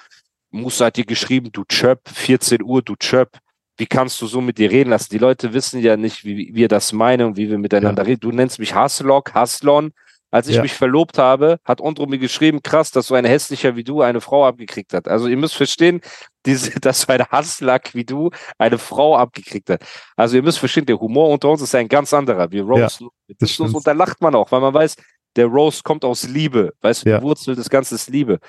Musa 0.51 0.87
hat 0.87 0.97
dir 0.97 1.05
geschrieben, 1.05 1.51
du 1.53 1.65
Chöp, 1.65 2.09
14 2.09 2.63
Uhr, 2.63 2.83
du 2.83 2.95
Chöp. 2.97 3.39
Wie 3.77 3.87
kannst 3.87 4.21
du 4.23 4.27
so 4.27 4.41
mit 4.41 4.59
dir 4.59 4.71
reden 4.71 4.91
lassen? 4.91 5.09
Die 5.11 5.19
Leute 5.19 5.53
wissen 5.53 5.81
ja 5.81 5.97
nicht, 5.97 6.25
wie 6.25 6.55
wir 6.55 6.69
das 6.69 6.93
meinen 6.93 7.27
und 7.27 7.37
wie 7.37 7.51
wir 7.51 7.59
miteinander 7.59 8.07
reden. 8.07 8.21
Du 8.21 8.31
nennst 8.31 8.61
mich 8.61 8.73
Haslok, 8.73 9.35
Haslon. 9.35 9.93
Als 10.35 10.49
ich 10.49 10.57
Ja. 10.57 10.63
mich 10.63 10.73
verlobt 10.75 11.17
habe, 11.17 11.59
hat 11.65 11.81
Ondro 11.81 12.07
mir 12.07 12.19
geschrieben, 12.19 12.61
krass, 12.61 12.91
dass 12.91 13.07
so 13.07 13.15
ein 13.15 13.25
hässlicher 13.25 13.77
wie 13.77 13.85
du 13.85 14.03
eine 14.03 14.21
Frau 14.21 14.45
abgekriegt 14.45 14.93
hat. 14.93 15.07
Also 15.07 15.29
ihr 15.29 15.37
müsst 15.37 15.55
verstehen, 15.55 16.01
diese, 16.45 16.71
dass 16.81 17.03
so 17.03 17.13
ein 17.13 17.25
Hasslack 17.31 17.95
wie 17.95 18.05
du 18.05 18.31
eine 18.59 18.79
Frau 18.79 19.17
abgekriegt 19.17 19.71
hat. 19.71 19.85
Also 20.17 20.35
ihr 20.35 20.43
müsst 20.43 20.59
verstehen, 20.59 20.87
der 20.87 20.99
Humor 20.99 21.29
unter 21.31 21.51
uns 21.51 21.63
ist 21.63 21.73
ein 21.77 21.87
ganz 21.87 22.13
anderer. 22.13 22.51
Wir 22.51 22.65
roasten, 22.65 23.11
wir 23.29 23.37
das 23.39 23.61
uns 23.61 23.73
und 23.75 23.87
da 23.87 23.93
lacht 23.93 24.21
man 24.21 24.35
auch, 24.35 24.51
weil 24.51 24.61
man 24.61 24.75
weiß, 24.75 24.97
der 25.37 25.47
Roast 25.47 25.85
kommt 25.85 26.05
aus 26.05 26.25
Liebe. 26.25 26.73
Weißt 26.81 27.07
du, 27.07 27.11
Ja. 27.11 27.19
die 27.19 27.23
Wurzel 27.25 27.55
des 27.55 27.71
Ganzen 27.71 27.95
ist 27.95 28.11
Liebe. 28.11 28.41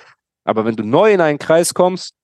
Aber 0.44 0.64
wenn 0.64 0.74
du 0.74 0.82
neu 0.82 1.12
in 1.12 1.20
einen 1.20 1.38
Kreis 1.38 1.72
kommst 1.72 2.14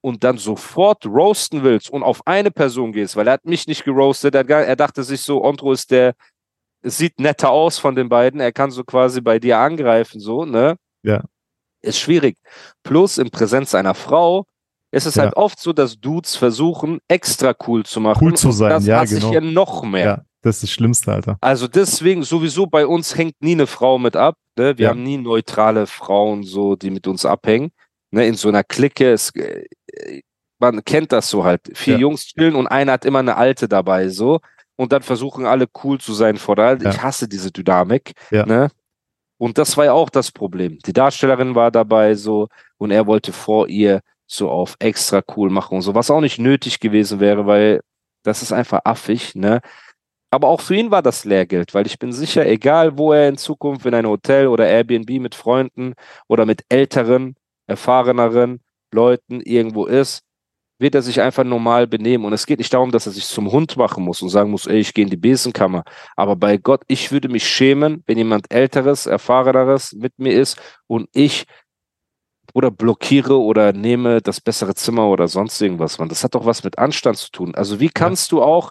und 0.00 0.24
dann 0.24 0.38
sofort 0.38 1.06
roasten 1.06 1.62
willst 1.62 1.88
und 1.88 2.02
auf 2.02 2.26
eine 2.26 2.50
Person 2.50 2.90
gehst, 2.92 3.14
weil 3.14 3.28
er 3.28 3.34
hat 3.34 3.44
mich 3.44 3.68
nicht 3.68 3.84
geroastet, 3.84 4.34
er, 4.34 4.48
er 4.50 4.74
dachte 4.76 5.04
sich 5.04 5.20
so, 5.20 5.42
Ondro 5.44 5.70
ist 5.70 5.92
der, 5.92 6.14
es 6.84 6.98
sieht 6.98 7.18
netter 7.18 7.50
aus 7.50 7.78
von 7.78 7.94
den 7.94 8.08
beiden, 8.08 8.40
er 8.40 8.52
kann 8.52 8.70
so 8.70 8.84
quasi 8.84 9.20
bei 9.20 9.38
dir 9.38 9.58
angreifen, 9.58 10.20
so, 10.20 10.44
ne? 10.44 10.76
Ja. 11.02 11.22
Ist 11.82 11.98
schwierig. 11.98 12.36
Plus 12.82 13.18
in 13.18 13.30
Präsenz 13.30 13.74
einer 13.74 13.94
Frau 13.94 14.44
ist 14.90 15.06
es 15.06 15.16
Ja. 15.16 15.24
halt 15.24 15.36
oft 15.36 15.58
so, 15.58 15.72
dass 15.72 15.98
Dudes 15.98 16.36
versuchen, 16.36 17.00
extra 17.08 17.54
cool 17.66 17.84
zu 17.84 18.00
machen. 18.00 18.24
Cool 18.24 18.34
zu 18.36 18.52
sein, 18.52 18.70
das 18.70 18.86
ja, 18.86 19.04
genau. 19.04 19.28
ich 19.28 19.34
ja 19.34 19.40
noch 19.40 19.82
mehr. 19.82 20.04
Ja, 20.04 20.22
das 20.42 20.56
ist 20.56 20.62
das 20.64 20.70
Schlimmste, 20.70 21.12
Alter. 21.12 21.36
Also 21.40 21.66
deswegen, 21.68 22.22
sowieso 22.22 22.66
bei 22.66 22.86
uns 22.86 23.16
hängt 23.16 23.34
nie 23.40 23.52
eine 23.52 23.66
Frau 23.66 23.98
mit 23.98 24.14
ab. 24.16 24.36
Ne? 24.56 24.78
Wir 24.78 24.84
Ja. 24.84 24.90
haben 24.90 25.02
nie 25.02 25.18
neutrale 25.18 25.86
Frauen 25.86 26.42
so, 26.44 26.76
die 26.76 26.90
mit 26.90 27.06
uns 27.06 27.26
abhängen. 27.26 27.70
Ne, 28.12 28.26
in 28.28 28.34
so 28.34 28.48
einer 28.48 28.62
Clique, 28.62 29.10
es, 29.12 29.30
äh, 29.34 29.64
man 30.60 30.84
kennt 30.84 31.10
das 31.10 31.28
so 31.28 31.42
halt. 31.44 31.62
Vier. 31.74 31.98
Jungs 31.98 32.26
chillen 32.26 32.54
und 32.54 32.68
einer 32.68 32.92
hat 32.92 33.04
immer 33.04 33.18
eine 33.18 33.36
alte 33.36 33.68
dabei, 33.68 34.08
so. 34.08 34.38
Und 34.76 34.92
dann 34.92 35.02
versuchen 35.02 35.46
alle 35.46 35.66
cool 35.82 35.98
zu 36.00 36.12
sein 36.14 36.36
vor 36.36 36.56
der. 36.56 36.78
Ja. 36.78 36.90
Ich 36.90 37.02
hasse 37.02 37.28
diese 37.28 37.50
Dynamik. 37.52 38.12
Ja. 38.30 38.44
Ne? 38.44 38.70
Und 39.38 39.58
das 39.58 39.76
war 39.76 39.84
ja 39.84 39.92
auch 39.92 40.10
das 40.10 40.32
Problem. 40.32 40.78
Die 40.86 40.92
Darstellerin 40.92 41.54
war 41.54 41.70
dabei 41.70 42.14
so 42.14 42.48
und 42.78 42.90
er 42.90 43.06
wollte 43.06 43.32
vor 43.32 43.68
ihr 43.68 44.00
so 44.26 44.50
auf 44.50 44.76
extra 44.78 45.22
cool 45.36 45.50
machen 45.50 45.76
und 45.76 45.82
so, 45.82 45.94
was 45.94 46.10
auch 46.10 46.20
nicht 46.20 46.38
nötig 46.38 46.80
gewesen 46.80 47.20
wäre, 47.20 47.46
weil 47.46 47.80
das 48.22 48.42
ist 48.42 48.52
einfach 48.52 48.80
affig, 48.84 49.34
ne? 49.34 49.60
Aber 50.30 50.48
auch 50.48 50.60
für 50.60 50.74
ihn 50.74 50.90
war 50.90 51.02
das 51.02 51.24
Lehrgeld, 51.24 51.74
weil 51.74 51.86
ich 51.86 51.98
bin 51.98 52.12
sicher, 52.12 52.44
egal 52.44 52.98
wo 52.98 53.12
er 53.12 53.28
in 53.28 53.36
Zukunft 53.36 53.86
in 53.86 53.94
ein 53.94 54.06
Hotel 54.06 54.48
oder 54.48 54.66
Airbnb 54.66 55.08
mit 55.20 55.36
Freunden 55.36 55.94
oder 56.26 56.44
mit 56.44 56.64
älteren, 56.68 57.36
erfahreneren 57.68 58.60
Leuten 58.92 59.40
irgendwo 59.40 59.84
ist, 59.86 60.22
wird 60.78 60.94
er 60.94 61.02
sich 61.02 61.20
einfach 61.20 61.44
normal 61.44 61.86
benehmen. 61.86 62.24
Und 62.24 62.32
es 62.32 62.46
geht 62.46 62.58
nicht 62.58 62.72
darum, 62.72 62.90
dass 62.90 63.06
er 63.06 63.12
sich 63.12 63.26
zum 63.26 63.50
Hund 63.52 63.76
machen 63.76 64.04
muss 64.04 64.22
und 64.22 64.28
sagen 64.28 64.50
muss, 64.50 64.66
ey, 64.66 64.78
ich 64.78 64.92
gehe 64.92 65.04
in 65.04 65.10
die 65.10 65.16
Besenkammer. 65.16 65.84
Aber 66.16 66.36
bei 66.36 66.56
Gott, 66.56 66.82
ich 66.88 67.12
würde 67.12 67.28
mich 67.28 67.48
schämen, 67.48 68.02
wenn 68.06 68.18
jemand 68.18 68.52
Älteres, 68.52 69.06
Erfahreneres 69.06 69.92
mit 69.92 70.18
mir 70.18 70.32
ist 70.32 70.60
und 70.86 71.08
ich 71.12 71.46
oder 72.52 72.70
blockiere 72.70 73.40
oder 73.40 73.72
nehme 73.72 74.20
das 74.20 74.40
bessere 74.40 74.74
Zimmer 74.74 75.08
oder 75.08 75.28
sonst 75.28 75.60
irgendwas. 75.60 75.98
Man, 75.98 76.08
das 76.08 76.22
hat 76.22 76.34
doch 76.34 76.46
was 76.46 76.62
mit 76.62 76.78
Anstand 76.78 77.16
zu 77.16 77.30
tun. 77.30 77.54
Also 77.54 77.80
wie 77.80 77.88
kannst 77.88 78.32
du 78.32 78.42
auch, 78.42 78.70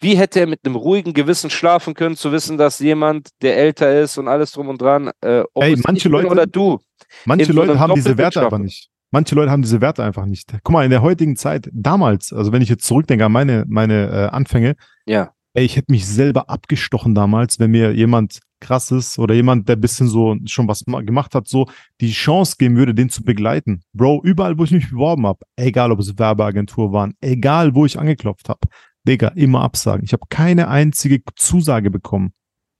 wie 0.00 0.16
hätte 0.16 0.40
er 0.40 0.46
mit 0.46 0.60
einem 0.64 0.76
ruhigen 0.76 1.14
Gewissen 1.14 1.50
schlafen 1.50 1.94
können, 1.94 2.16
zu 2.16 2.32
wissen, 2.32 2.58
dass 2.58 2.78
jemand, 2.78 3.30
der 3.42 3.56
älter 3.56 4.00
ist 4.00 4.18
und 4.18 4.28
alles 4.28 4.52
drum 4.52 4.68
und 4.68 4.80
dran, 4.80 5.10
äh, 5.22 5.42
ob 5.54 5.64
Ey, 5.64 5.72
es 5.72 5.82
manche 5.82 6.08
Leute- 6.08 6.28
oder 6.28 6.46
du. 6.46 6.78
Manche 7.24 7.52
Leute 7.52 7.78
haben 7.78 7.94
diese 7.94 8.16
Werte 8.18 8.40
schlafen. 8.40 8.62
nicht. 8.62 8.90
Manche 9.10 9.34
Leute 9.34 9.50
haben 9.50 9.62
diese 9.62 9.80
Werte 9.80 10.04
einfach 10.04 10.26
nicht. 10.26 10.52
Guck 10.62 10.72
mal, 10.72 10.84
in 10.84 10.90
der 10.90 11.02
heutigen 11.02 11.36
Zeit, 11.36 11.68
damals, 11.72 12.32
also 12.32 12.52
wenn 12.52 12.62
ich 12.62 12.68
jetzt 12.68 12.84
zurückdenke 12.84 13.24
an 13.24 13.32
meine, 13.32 13.64
meine 13.66 14.08
äh, 14.10 14.26
Anfänge, 14.28 14.76
Ja, 15.06 15.32
ey, 15.54 15.64
ich 15.64 15.76
hätte 15.76 15.90
mich 15.90 16.06
selber 16.06 16.50
abgestochen 16.50 17.14
damals, 17.14 17.58
wenn 17.58 17.70
mir 17.70 17.92
jemand 17.94 18.40
krasses 18.60 19.18
oder 19.18 19.34
jemand, 19.34 19.68
der 19.68 19.76
bisschen 19.76 20.08
so 20.08 20.36
schon 20.46 20.68
was 20.68 20.86
ma- 20.86 21.00
gemacht 21.00 21.34
hat, 21.34 21.48
so 21.48 21.66
die 22.00 22.10
Chance 22.10 22.56
geben 22.58 22.76
würde, 22.76 22.92
den 22.94 23.08
zu 23.08 23.22
begleiten. 23.22 23.80
Bro, 23.92 24.20
überall, 24.24 24.58
wo 24.58 24.64
ich 24.64 24.72
mich 24.72 24.90
beworben 24.90 25.26
habe, 25.26 25.40
egal 25.56 25.90
ob 25.92 26.00
es 26.00 26.18
Werbeagentur 26.18 26.92
waren, 26.92 27.14
egal 27.20 27.74
wo 27.74 27.86
ich 27.86 27.98
angeklopft 27.98 28.48
habe, 28.48 28.60
Digga, 29.06 29.28
immer 29.28 29.62
absagen. 29.62 30.04
Ich 30.04 30.12
habe 30.12 30.24
keine 30.28 30.68
einzige 30.68 31.22
Zusage 31.36 31.90
bekommen. 31.90 32.32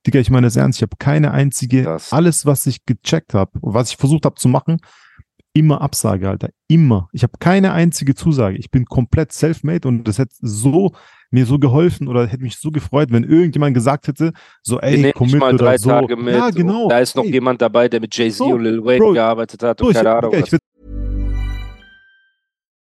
Digga, 0.06 0.20
ich 0.20 0.30
meine 0.30 0.46
das 0.46 0.56
ernst, 0.56 0.78
ich 0.78 0.82
habe 0.82 0.96
keine 0.98 1.30
einzige, 1.30 1.84
Krass. 1.84 2.12
alles, 2.12 2.44
was 2.44 2.66
ich 2.66 2.84
gecheckt 2.84 3.32
habe, 3.34 3.52
was 3.62 3.90
ich 3.90 3.96
versucht 3.96 4.26
habe 4.26 4.34
zu 4.34 4.48
machen, 4.48 4.78
immer 5.58 5.80
Absage, 5.80 6.28
Alter. 6.28 6.50
Immer. 6.68 7.08
Ich 7.12 7.22
habe 7.24 7.32
keine 7.40 7.72
einzige 7.72 8.14
Zusage. 8.14 8.56
Ich 8.56 8.70
bin 8.70 8.84
komplett 8.84 9.32
self-made 9.32 9.88
und 9.88 10.04
das 10.06 10.18
hätte 10.18 10.34
so 10.40 10.92
mir 11.30 11.44
so 11.44 11.58
geholfen 11.58 12.08
oder 12.08 12.26
hätte 12.26 12.42
mich 12.42 12.56
so 12.56 12.70
gefreut, 12.70 13.08
wenn 13.10 13.24
irgendjemand 13.24 13.74
gesagt 13.74 14.08
hätte, 14.08 14.32
so 14.62 14.80
ey, 14.80 15.12
komm 15.12 15.30
mit 15.30 15.40
mal 15.40 15.54
oder 15.54 15.64
drei 15.64 15.78
so. 15.78 15.90
Tage 15.90 16.16
mit. 16.16 16.34
Ja, 16.34 16.50
genau. 16.50 16.88
Da 16.88 17.00
ist 17.00 17.16
noch 17.16 17.24
Ey, 17.24 17.32
jemand 17.32 17.60
dabei, 17.60 17.88
der 17.88 18.00
mit 18.00 18.16
Jay-Z 18.16 18.38
Bro, 18.38 18.54
und 18.54 18.62
Lil 18.62 18.84
Wayne 18.84 18.98
Bro, 18.98 19.12
gearbeitet 19.12 19.62
hat 19.62 19.78
Bro, 19.78 19.88
und 19.88 19.90
ich, 19.92 19.96
keine 19.98 20.16
Ahnung. 20.16 20.34
Ich 20.34 20.50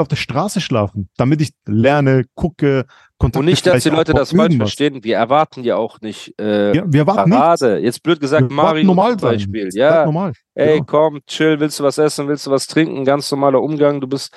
Auf 0.00 0.08
der 0.08 0.16
Straße 0.16 0.60
schlafen, 0.60 1.08
damit 1.16 1.40
ich 1.40 1.50
lerne, 1.66 2.24
gucke, 2.34 2.86
Kontakte 3.18 3.38
Und 3.40 3.44
nicht, 3.46 3.66
dass 3.66 3.82
die 3.82 3.90
Leute 3.90 4.12
das 4.14 4.32
falsch 4.32 4.56
verstehen. 4.56 5.02
Wir 5.02 5.16
erwarten 5.16 5.64
ja 5.64 5.76
auch 5.76 6.00
nicht 6.00 6.34
äh, 6.40 6.74
Ja, 6.76 6.84
wir 6.86 7.00
erwarten 7.00 7.30
nichts. 7.30 7.42
Parade. 7.42 7.78
Jetzt 7.78 8.02
blöd 8.02 8.20
gesagt, 8.20 8.48
Wir 8.48 8.54
Mario 8.54 8.84
normal 8.84 9.16
zum. 9.16 9.28
Beispiel. 9.30 9.68
Ja, 9.72 10.04
normal. 10.04 10.32
ey, 10.54 10.74
Genau. 10.74 10.84
komm, 10.86 11.20
chill, 11.26 11.58
willst 11.58 11.80
du 11.80 11.84
was 11.84 11.98
essen, 11.98 12.28
willst 12.28 12.46
du 12.46 12.50
was 12.52 12.66
trinken? 12.68 13.04
Ganz 13.04 13.30
normaler 13.30 13.60
Umgang. 13.60 14.00
Du 14.00 14.06
bist 14.06 14.32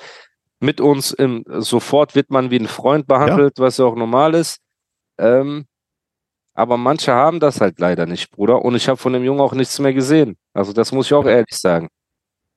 mit 0.58 0.80
uns 0.80 1.12
im, 1.12 1.44
sofort 1.58 2.14
wird 2.14 2.30
man 2.30 2.50
wie 2.50 2.58
ein 2.58 2.66
Freund 2.66 3.06
behandelt, 3.06 3.54
was 3.58 3.76
ja 3.78 3.84
auch 3.84 3.96
normal 3.96 4.34
ist. 4.34 4.58
Ähm, 5.18 5.66
aber 6.54 6.76
manche 6.76 7.12
haben 7.12 7.40
das 7.40 7.60
halt 7.60 7.78
leider 7.78 8.06
nicht, 8.06 8.30
Bruder. 8.30 8.62
Und 8.64 8.74
ich 8.74 8.88
habe 8.88 8.96
von 8.98 9.12
dem 9.12 9.24
Jungen 9.24 9.40
auch 9.40 9.54
nichts 9.54 9.78
mehr 9.78 9.94
gesehen. 9.94 10.36
Also 10.54 10.72
das 10.72 10.92
muss 10.92 11.06
ich 11.06 11.14
auch 11.14 11.24
ehrlich 11.24 11.56
sagen. 11.56 11.88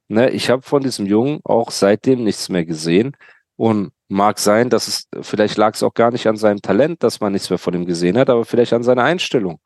Ne, 0.08 0.30
ich 0.30 0.50
habe 0.50 0.62
von 0.62 0.84
diesem 0.84 1.06
Jungen 1.06 1.40
auch 1.44 1.72
seitdem 1.72 2.24
nichts 2.24 2.50
mehr 2.50 2.66
gesehen. 2.66 3.16
Und 3.58 3.92
mag 4.08 4.38
sein, 4.40 4.70
dass 4.70 4.88
es, 4.88 5.08
vielleicht 5.22 5.58
lag 5.58 5.74
es 5.74 5.84
auch 5.84 5.94
gar 5.94 6.12
nicht 6.12 6.28
an 6.28 6.38
seinem 6.38 6.62
Talent, 6.62 7.04
dass 7.04 7.20
man 7.20 7.34
nichts 7.34 7.50
mehr 7.50 7.60
von 7.60 7.74
ihm 7.74 7.86
gesehen 7.86 8.18
hat, 8.18 8.30
aber 8.30 8.46
vielleicht 8.46 8.74
an 8.74 8.84
seiner 8.84 9.04
Einstellung. 9.04 9.60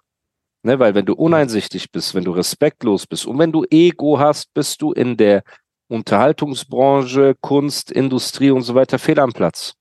Ne, 0.61 0.77
weil 0.77 0.93
wenn 0.93 1.05
du 1.05 1.13
uneinsichtig 1.13 1.91
bist, 1.91 2.13
wenn 2.13 2.25
du 2.25 2.31
respektlos 2.31 3.07
bist 3.07 3.25
und 3.25 3.39
wenn 3.39 3.51
du 3.51 3.63
Ego 3.69 4.19
hast, 4.19 4.53
bist 4.53 4.81
du 4.81 4.91
in 4.91 5.15
der 5.15 5.43
Unterhaltungsbranche, 5.87 7.35
Kunst, 7.39 7.91
Industrie 7.91 8.51
und 8.51 8.61
so 8.61 8.75
weiter 8.75 8.99
fehl 8.99 9.19
am 9.19 9.31
Platz. 9.31 9.73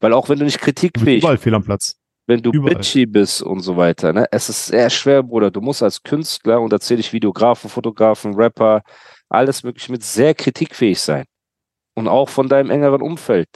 Weil 0.00 0.12
auch 0.12 0.28
wenn 0.28 0.38
du 0.38 0.44
nicht 0.44 0.54
bist 0.54 0.64
kritikfähig 0.64 1.22
überall 1.22 1.36
fehl 1.36 1.54
am 1.54 1.64
Platz. 1.64 1.96
wenn 2.26 2.40
du 2.40 2.50
Überall. 2.50 2.76
bitchy 2.76 3.06
bist 3.06 3.42
und 3.42 3.60
so 3.60 3.76
weiter, 3.76 4.12
ne? 4.12 4.26
Es 4.30 4.48
ist 4.48 4.66
sehr 4.66 4.88
schwer, 4.88 5.22
Bruder. 5.22 5.50
Du 5.50 5.60
musst 5.60 5.82
als 5.82 6.02
Künstler, 6.02 6.60
und 6.60 6.72
da 6.72 6.78
zähle 6.78 7.00
ich 7.00 7.12
Videografen, 7.12 7.68
Fotografen, 7.68 8.34
Rapper, 8.34 8.82
alles 9.28 9.62
mögliche 9.62 9.92
mit 9.92 10.02
sehr 10.02 10.34
kritikfähig 10.34 11.00
sein. 11.00 11.24
Und 11.94 12.08
auch 12.08 12.28
von 12.28 12.48
deinem 12.48 12.70
engeren 12.70 13.02
Umfeld. 13.02 13.48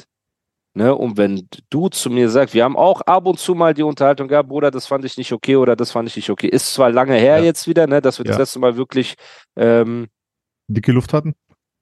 Ne? 0.74 0.94
Und 0.94 1.16
wenn 1.18 1.48
du 1.70 1.88
zu 1.88 2.08
mir 2.10 2.28
sagst, 2.30 2.54
wir 2.54 2.64
haben 2.64 2.76
auch 2.76 3.02
ab 3.02 3.26
und 3.26 3.38
zu 3.38 3.54
mal 3.54 3.74
die 3.74 3.82
Unterhaltung 3.82 4.26
gehabt, 4.26 4.48
Bruder, 4.48 4.70
das 4.70 4.86
fand 4.86 5.04
ich 5.04 5.16
nicht 5.18 5.32
okay 5.32 5.56
oder 5.56 5.76
das 5.76 5.90
fand 5.92 6.08
ich 6.08 6.16
nicht 6.16 6.30
okay. 6.30 6.48
Ist 6.48 6.72
zwar 6.74 6.90
lange 6.90 7.14
her 7.14 7.38
Ja. 7.38 7.44
jetzt 7.44 7.66
wieder, 7.68 7.86
ne, 7.86 8.00
dass 8.00 8.18
wir 8.18 8.24
das 8.24 8.36
Ja. 8.36 8.40
letzte 8.40 8.58
Mal 8.58 8.76
wirklich 8.76 9.14
ähm, 9.56 10.08
Dicke 10.68 10.92
Luft 10.92 11.12
hatten? 11.12 11.34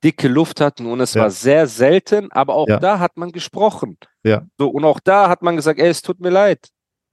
dicke 0.02 0.28
Luft 0.28 0.60
hatten 0.62 0.86
und 0.86 1.00
es 1.00 1.14
war 1.14 1.30
sehr 1.30 1.66
selten, 1.66 2.32
aber 2.32 2.54
auch 2.54 2.66
da 2.80 2.98
hat 2.98 3.18
man 3.18 3.32
gesprochen. 3.32 3.98
Ja. 4.24 4.46
So, 4.58 4.68
und 4.70 4.82
auch 4.84 4.98
da 4.98 5.28
hat 5.28 5.42
man 5.42 5.56
gesagt, 5.56 5.78
ey, 5.78 5.88
es 5.88 6.00
tut 6.00 6.20
mir 6.20 6.30
leid. 6.30 6.68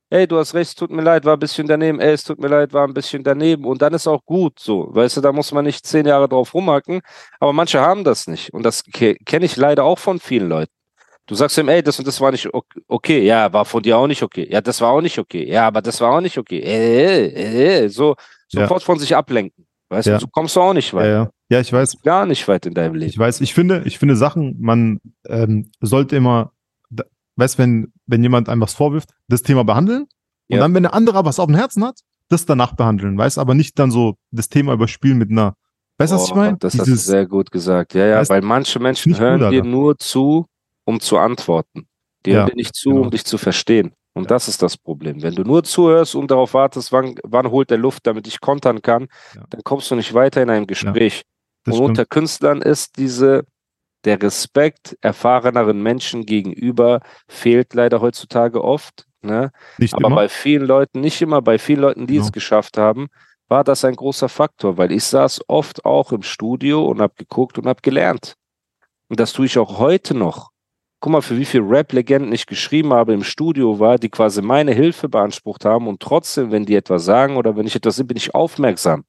Ey, 0.10 0.26
du 0.26 0.38
hast 0.38 0.54
recht, 0.54 0.70
es 0.70 0.76
tut 0.76 0.90
mir 0.90 1.02
leid, 1.02 1.26
war 1.26 1.34
ein 1.34 1.40
bisschen 1.40 1.68
daneben, 1.68 2.00
ey, 2.00 2.14
es 2.14 2.24
tut 2.24 2.40
mir 2.40 2.48
leid, 2.48 2.72
war 2.72 2.88
ein 2.88 2.94
bisschen 2.94 3.24
daneben. 3.24 3.66
Und 3.66 3.82
dann 3.82 3.94
ist 3.94 4.08
auch 4.08 4.24
gut 4.26 4.58
so. 4.58 4.88
Weißt 4.92 5.18
du, 5.18 5.22
da 5.22 5.34
muss 5.34 5.52
man 5.52 5.66
nicht 5.66 5.86
zehn 5.86 6.06
Jahre 6.06 6.30
drauf 6.30 6.54
rumhacken, 6.54 7.02
aber 7.42 7.52
manche 7.52 7.82
haben 7.82 8.06
das 8.06 8.26
nicht. 8.28 8.54
Und 8.54 8.64
das 8.64 8.84
ke 8.86 9.16
kenne 9.26 9.46
ich 9.46 9.58
leider 9.58 9.84
auch 9.84 10.00
von 10.00 10.20
vielen 10.20 10.48
Leuten. 10.48 10.72
Du 11.26 11.36
sagst 11.36 11.58
ihm, 11.58 11.68
ey, 11.68 11.84
das 11.84 12.00
und 12.00 12.08
das 12.08 12.22
war 12.22 12.32
nicht 12.32 12.54
ok- 12.54 12.80
okay. 12.88 13.20
Ja, 13.26 13.52
war 13.52 13.66
von 13.66 13.84
dir 13.84 13.98
auch 13.98 14.08
nicht 14.08 14.24
okay. 14.24 14.48
Ja, 14.50 14.62
das 14.62 14.80
war 14.80 14.92
auch 14.92 15.02
nicht 15.02 15.20
okay. 15.20 15.46
Ja, 15.46 15.68
aber 15.68 15.82
das 15.82 16.00
war 16.00 16.14
auch 16.16 16.22
nicht 16.22 16.38
okay. 16.38 16.60
Äh, 16.60 17.26
äh, 17.28 17.84
äh. 17.86 17.90
So, 17.90 18.16
Ja. 18.54 18.62
sofort 18.62 18.84
von 18.84 18.98
sich 18.98 19.14
ablenken. 19.14 19.66
Weißt 19.90 20.08
Ja. 20.08 20.14
du, 20.16 20.22
so 20.22 20.28
kommst 20.28 20.56
du 20.56 20.62
auch 20.62 20.74
nicht 20.74 20.94
Ja, 20.94 21.00
weit. 21.00 21.10
ja. 21.10 21.30
ja, 21.50 21.60
ich 21.60 21.74
weiß. 21.74 22.02
Gar 22.04 22.26
nicht 22.26 22.48
weit 22.48 22.66
in 22.66 22.74
deinem 22.74 22.96
Leben. 22.96 23.10
Ich 23.10 23.18
weiß, 23.18 23.42
ich 23.42 23.54
finde, 23.54 23.82
ich 23.86 24.00
finde 24.00 24.16
Sachen, 24.16 24.56
man 24.62 25.02
ähm, 25.28 25.70
sollte 25.82 26.16
immer, 26.16 26.54
weißt, 27.38 27.58
wenn, 27.58 27.94
wenn 28.06 28.22
jemand 28.24 28.50
einem 28.50 28.62
was 28.62 28.74
vorwirft, 28.74 29.10
das 29.28 29.42
Thema 29.44 29.64
behandeln 29.64 30.02
und 30.04 30.10
Ja. 30.56 30.60
dann, 30.60 30.74
wenn 30.74 30.84
der 30.84 30.94
andere 30.94 31.24
was 31.26 31.40
auf 31.40 31.46
dem 31.48 31.56
Herzen 31.56 31.84
hat, 31.86 32.00
das 32.30 32.46
danach 32.46 32.74
behandeln, 32.76 33.18
weißt, 33.18 33.38
aber 33.40 33.54
nicht 33.54 33.80
dann 33.80 33.90
so 33.92 34.16
das 34.32 34.50
Thema 34.50 34.74
überspielen 34.74 35.18
mit 35.18 35.32
einer, 35.32 35.54
weißt 35.98 36.12
du, 36.12 36.16
was 36.18 36.26
ich 36.26 36.32
Oh, 36.34 36.36
meine? 36.36 36.58
Das 36.58 36.74
hast 36.74 36.82
du 36.82 36.92
Dieses, 36.92 37.06
sehr 37.06 37.26
gut 37.26 37.52
gesagt. 37.52 37.94
Ja, 37.94 38.06
ja, 38.06 38.20
Weißt- 38.22 38.30
weil 38.30 38.42
manche 38.42 38.80
Menschen 38.80 39.18
hören 39.18 39.40
gut, 39.40 39.52
dir 39.52 39.64
nur 39.64 39.98
zu, 39.98 40.46
um 40.86 41.00
zu 41.00 41.18
antworten. 41.18 41.88
Die 42.26 42.32
Ja, 42.32 42.38
hören 42.40 42.48
dir 42.50 42.56
nicht 42.56 42.76
zu, 42.76 42.90
genau. 42.90 43.02
um 43.04 43.12
dich 43.12 43.24
zu 43.24 43.38
verstehen. 43.38 43.94
Und 44.14 44.24
Ja. 44.24 44.30
das 44.30 44.48
ist 44.48 44.62
das 44.64 44.78
Problem. 44.78 45.22
Wenn 45.22 45.36
du 45.36 45.44
nur 45.44 45.64
zuhörst 45.64 46.16
und 46.16 46.32
darauf 46.32 46.54
wartest, 46.56 46.92
wann, 46.92 47.16
wann 47.24 47.52
holt 47.52 47.70
der 47.70 47.78
Luft, 47.78 48.08
damit 48.08 48.28
ich 48.28 48.42
kontern 48.42 48.82
kann, 48.82 49.08
Ja. 49.36 49.44
dann 49.52 49.62
kommst 49.64 49.92
du 49.92 49.96
nicht 49.96 50.14
weiter 50.14 50.42
in 50.42 50.50
einem 50.50 50.66
Gespräch. 50.68 51.22
Und 51.68 51.74
stimmt. 51.76 51.90
unter 51.90 52.06
Künstlern 52.06 52.62
ist 52.62 52.98
diese, 52.98 53.46
der 54.06 54.22
Respekt 54.22 54.98
erfahreneren 55.02 55.82
Menschen 55.82 56.26
gegenüber 56.26 57.02
fehlt 57.28 57.74
leider 57.74 58.02
heutzutage 58.02 58.64
oft. 58.64 59.06
Ne? 59.22 59.52
Aber 59.92 60.08
immer. 60.08 60.16
bei 60.16 60.30
vielen 60.30 60.66
Leuten, 60.66 61.02
nicht 61.02 61.22
immer, 61.22 61.42
bei 61.42 61.58
vielen 61.58 61.82
Leuten, 61.82 62.08
die 62.08 62.16
Genau. 62.16 62.26
es 62.26 62.32
geschafft 62.32 62.78
haben, 62.78 63.08
war 63.48 63.64
das 63.64 63.86
ein 63.86 63.96
großer 63.96 64.30
Faktor, 64.30 64.78
weil 64.78 64.92
ich 64.92 65.04
saß 65.04 65.42
oft 65.48 65.86
auch 65.86 66.12
im 66.12 66.22
Studio 66.22 66.86
und 66.86 67.02
habe 67.02 67.14
geguckt 67.18 67.58
und 67.58 67.66
habe 67.66 67.82
gelernt. 67.82 68.36
Und 69.10 69.20
das 69.20 69.34
tue 69.34 69.46
ich 69.46 69.58
auch 69.58 69.80
heute 69.80 70.14
noch. 70.14 70.52
Guck 71.00 71.12
mal, 71.12 71.22
für 71.22 71.38
wie 71.38 71.46
viele 71.46 71.70
Rap-Legenden 71.70 72.34
ich 72.34 72.46
geschrieben 72.46 72.92
habe 72.92 73.14
im 73.14 73.24
Studio 73.24 73.80
war, 73.80 73.98
die 73.98 74.10
quasi 74.10 74.42
meine 74.42 74.74
Hilfe 74.74 75.08
beansprucht 75.08 75.64
haben 75.64 75.88
und 75.88 76.02
trotzdem, 76.02 76.52
wenn 76.52 76.66
die 76.66 76.76
etwas 76.76 77.06
sagen 77.06 77.38
oder 77.38 77.56
wenn 77.56 77.68
ich 77.68 77.76
etwas 77.76 77.98
sehe, 77.98 78.06
bin 78.06 78.18
ich 78.18 78.34
aufmerksam, 78.34 79.06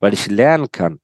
weil 0.00 0.14
ich 0.14 0.28
lernen 0.28 0.72
kann. 0.72 1.00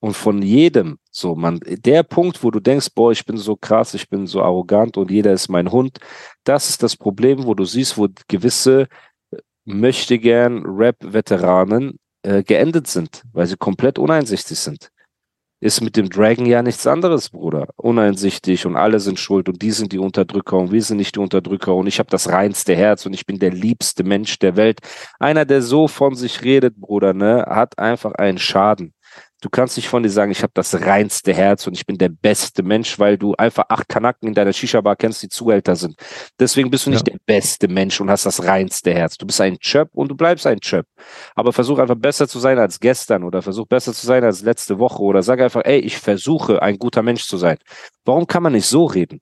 Und 0.00 0.14
von 0.16 0.42
jedem, 0.42 0.98
so, 1.16 1.34
man, 1.34 1.60
der 1.64 2.02
Punkt, 2.02 2.42
wo 2.42 2.50
du 2.50 2.60
denkst, 2.60 2.88
boah, 2.94 3.10
ich 3.10 3.24
bin 3.24 3.38
so 3.38 3.56
krass, 3.56 3.94
ich 3.94 4.10
bin 4.10 4.26
so 4.26 4.42
arrogant 4.42 4.98
und 4.98 5.10
jeder 5.10 5.32
ist 5.32 5.48
mein 5.48 5.72
Hund, 5.72 5.98
das 6.44 6.68
ist 6.68 6.82
das 6.82 6.94
Problem, 6.94 7.46
wo 7.46 7.54
du 7.54 7.64
siehst, 7.64 7.96
wo 7.96 8.08
gewisse 8.28 8.82
äh, 9.30 9.38
möchte 9.64 10.18
gern 10.18 10.62
Rap-Veteranen 10.66 11.98
äh, 12.22 12.42
geendet 12.42 12.86
sind, 12.88 13.22
weil 13.32 13.46
sie 13.46 13.56
komplett 13.56 13.98
uneinsichtig 13.98 14.58
sind. 14.58 14.90
Ist 15.60 15.80
mit 15.80 15.96
dem 15.96 16.10
Dragon 16.10 16.44
ja 16.44 16.62
nichts 16.62 16.86
anderes, 16.86 17.30
Bruder. 17.30 17.68
Uneinsichtig 17.76 18.66
und 18.66 18.76
alle 18.76 19.00
sind 19.00 19.18
schuld 19.18 19.48
und 19.48 19.62
die 19.62 19.70
sind 19.70 19.92
die 19.92 19.98
Unterdrücker 19.98 20.58
und 20.58 20.70
wir 20.70 20.82
sind 20.82 20.98
nicht 20.98 21.14
die 21.14 21.20
Unterdrücker 21.20 21.74
und 21.74 21.86
ich 21.86 21.98
habe 21.98 22.10
das 22.10 22.28
reinste 22.28 22.76
Herz 22.76 23.06
und 23.06 23.14
ich 23.14 23.24
bin 23.24 23.38
der 23.38 23.52
liebste 23.52 24.04
Mensch 24.04 24.38
der 24.38 24.56
Welt. 24.56 24.80
Einer, 25.18 25.46
der 25.46 25.62
so 25.62 25.88
von 25.88 26.14
sich 26.14 26.44
redet, 26.44 26.76
Bruder, 26.76 27.14
ne, 27.14 27.46
hat 27.48 27.78
einfach 27.78 28.12
einen 28.12 28.36
Schaden. 28.36 28.92
Du 29.42 29.50
kannst 29.50 29.76
nicht 29.76 29.88
von 29.88 30.02
dir 30.02 30.08
sagen, 30.08 30.32
ich 30.32 30.42
habe 30.42 30.52
das 30.54 30.74
reinste 30.80 31.34
Herz 31.34 31.66
und 31.66 31.74
ich 31.76 31.84
bin 31.84 31.98
der 31.98 32.08
beste 32.08 32.62
Mensch, 32.62 32.98
weil 32.98 33.18
du 33.18 33.34
einfach 33.34 33.64
acht 33.68 33.86
Kanaken 33.86 34.28
in 34.28 34.34
deiner 34.34 34.52
Shisha-Bar 34.54 34.96
kennst, 34.96 35.22
die 35.22 35.28
Zuhälter 35.28 35.76
sind. 35.76 35.94
Deswegen 36.40 36.70
bist 36.70 36.86
du 36.86 36.90
nicht 36.90 37.06
Ja. 37.06 37.12
der 37.14 37.20
beste 37.26 37.68
Mensch 37.68 38.00
und 38.00 38.08
hast 38.10 38.24
das 38.24 38.44
reinste 38.44 38.94
Herz. 38.94 39.18
Du 39.18 39.26
bist 39.26 39.40
ein 39.42 39.58
Chöp 39.58 39.90
und 39.92 40.08
du 40.10 40.14
bleibst 40.16 40.46
ein 40.46 40.58
Chöp. 40.60 40.86
Aber 41.34 41.52
versuch 41.52 41.78
einfach 41.78 41.96
besser 41.96 42.26
zu 42.26 42.38
sein 42.38 42.58
als 42.58 42.80
gestern 42.80 43.24
oder 43.24 43.42
versuch 43.42 43.66
besser 43.66 43.92
zu 43.92 44.06
sein 44.06 44.24
als 44.24 44.40
letzte 44.42 44.78
Woche 44.78 45.02
oder 45.02 45.22
sag 45.22 45.38
einfach, 45.40 45.62
ey, 45.64 45.80
ich 45.80 45.98
versuche 45.98 46.62
ein 46.62 46.78
guter 46.78 47.02
Mensch 47.02 47.26
zu 47.26 47.36
sein. 47.36 47.58
Warum 48.06 48.26
kann 48.26 48.42
man 48.42 48.54
nicht 48.54 48.66
so 48.66 48.86
reden? 48.86 49.20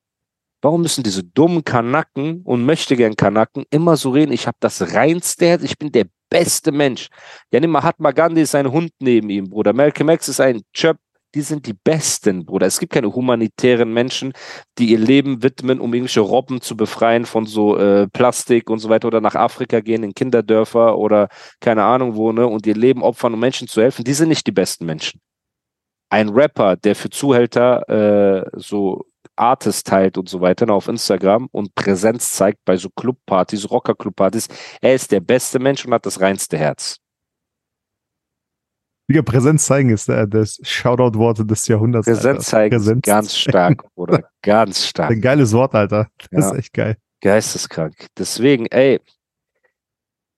Warum 0.63 0.81
müssen 0.81 1.03
diese 1.03 1.25
dummen 1.25 1.65
Kanaken 1.65 2.41
und 2.45 2.65
möchte 2.65 2.97
gern 2.97 3.17
Kanaken 3.17 3.65
immer 3.71 3.97
so 3.97 4.11
reden? 4.11 4.33
Ich 4.33 4.47
habe 4.47 4.57
das 4.61 4.95
reinste 4.95 5.47
Herz, 5.47 5.63
ich 5.65 5.77
bin 5.77 5.91
der 5.93 6.07
beste 6.35 6.73
Mensch. 6.73 7.09
Ja, 7.53 7.61
nimm 7.61 7.71
Mahatma 7.71 8.11
Gandhi 8.11 8.43
ist 8.43 8.57
ein 8.57 8.73
Hund 8.73 8.91
neben 8.99 9.31
ihm, 9.31 9.49
Bruder. 9.51 9.73
Malcolm 9.73 10.09
X 10.09 10.29
ist 10.29 10.41
ein 10.41 10.63
Chöp. 10.73 10.97
Die 11.33 11.43
sind 11.43 11.67
die 11.67 11.75
Besten, 11.75 12.45
Bruder. 12.45 12.67
Es 12.67 12.79
gibt 12.79 12.93
keine 12.93 13.13
humanitären 13.13 13.93
Menschen, 13.93 14.33
die 14.79 14.91
ihr 14.91 14.99
Leben 14.99 15.43
widmen, 15.43 15.81
um 15.81 15.93
irgendwelche 15.93 16.21
Robben 16.21 16.61
zu 16.61 16.77
befreien 16.77 17.25
von 17.25 17.47
so 17.47 17.77
äh, 17.77 18.09
Plastik 18.09 18.71
und 18.71 18.79
so 18.79 18.89
weiter 18.89 19.09
oder 19.09 19.21
nach 19.21 19.35
Afrika 19.35 19.81
gehen, 19.81 20.05
in 20.05 20.15
Kinderdörfer 20.15 20.97
oder 20.97 21.29
keine 21.61 21.85
Ahnung 21.85 22.15
wo, 22.15 22.33
ne, 22.33 22.47
und 22.47 22.67
ihr 22.67 22.77
Leben 22.77 23.03
opfern, 23.03 23.35
um 23.35 23.41
Menschen 23.41 23.67
zu 23.67 23.83
helfen. 23.83 24.05
Die 24.05 24.13
sind 24.13 24.29
nicht 24.29 24.47
die 24.47 24.53
besten 24.53 24.87
Menschen. 24.87 25.21
Ein 26.09 26.29
Rapper, 26.29 26.77
der 26.77 26.95
für 26.95 27.11
Zuhälter 27.11 27.89
äh, 27.89 28.51
so 28.55 29.05
Artist 29.37 29.87
teilt 29.87 30.19
und 30.19 30.29
so 30.29 30.41
weiter 30.41 30.67
ne, 30.67 30.73
auf 30.73 30.89
Instagram 30.89 31.49
und 31.53 31.75
Präsenz 31.75 32.31
zeigt 32.33 32.65
bei 32.65 32.77
so 32.77 32.89
Clubpartys, 32.91 33.71
Rocker-Clubpartys, 33.71 34.49
er 34.81 34.95
ist 34.95 35.11
der 35.13 35.21
beste 35.21 35.59
Mensch 35.59 35.85
und 35.85 35.93
hat 35.93 36.07
das 36.07 36.21
reinste 36.21 36.57
Herz. 36.59 36.99
Digga, 39.11 39.23
Präsenz 39.23 39.67
zeigen 39.67 39.91
ist 39.91 40.09
äh, 40.09 40.27
das 40.27 40.59
Shoutout-Wort 40.63 41.51
des 41.51 41.69
Jahrhunderts. 41.69 42.07
Präsenz 42.07 42.47
zeigen 42.47 42.77
Präsenz 42.77 43.03
ganz 43.03 43.37
stark, 43.37 43.85
oder? 43.97 44.31
Ganz 44.43 44.87
stark. 44.87 45.11
Ein 45.11 45.21
geiles 45.21 45.53
Wort, 45.53 45.75
Alter. 45.75 46.09
Das 46.31 46.45
Ja. 46.45 46.51
ist 46.53 46.59
echt 46.59 46.73
geil. 46.73 46.97
Geisteskrank. 47.21 48.07
Deswegen, 48.19 48.67
ey, 48.67 49.01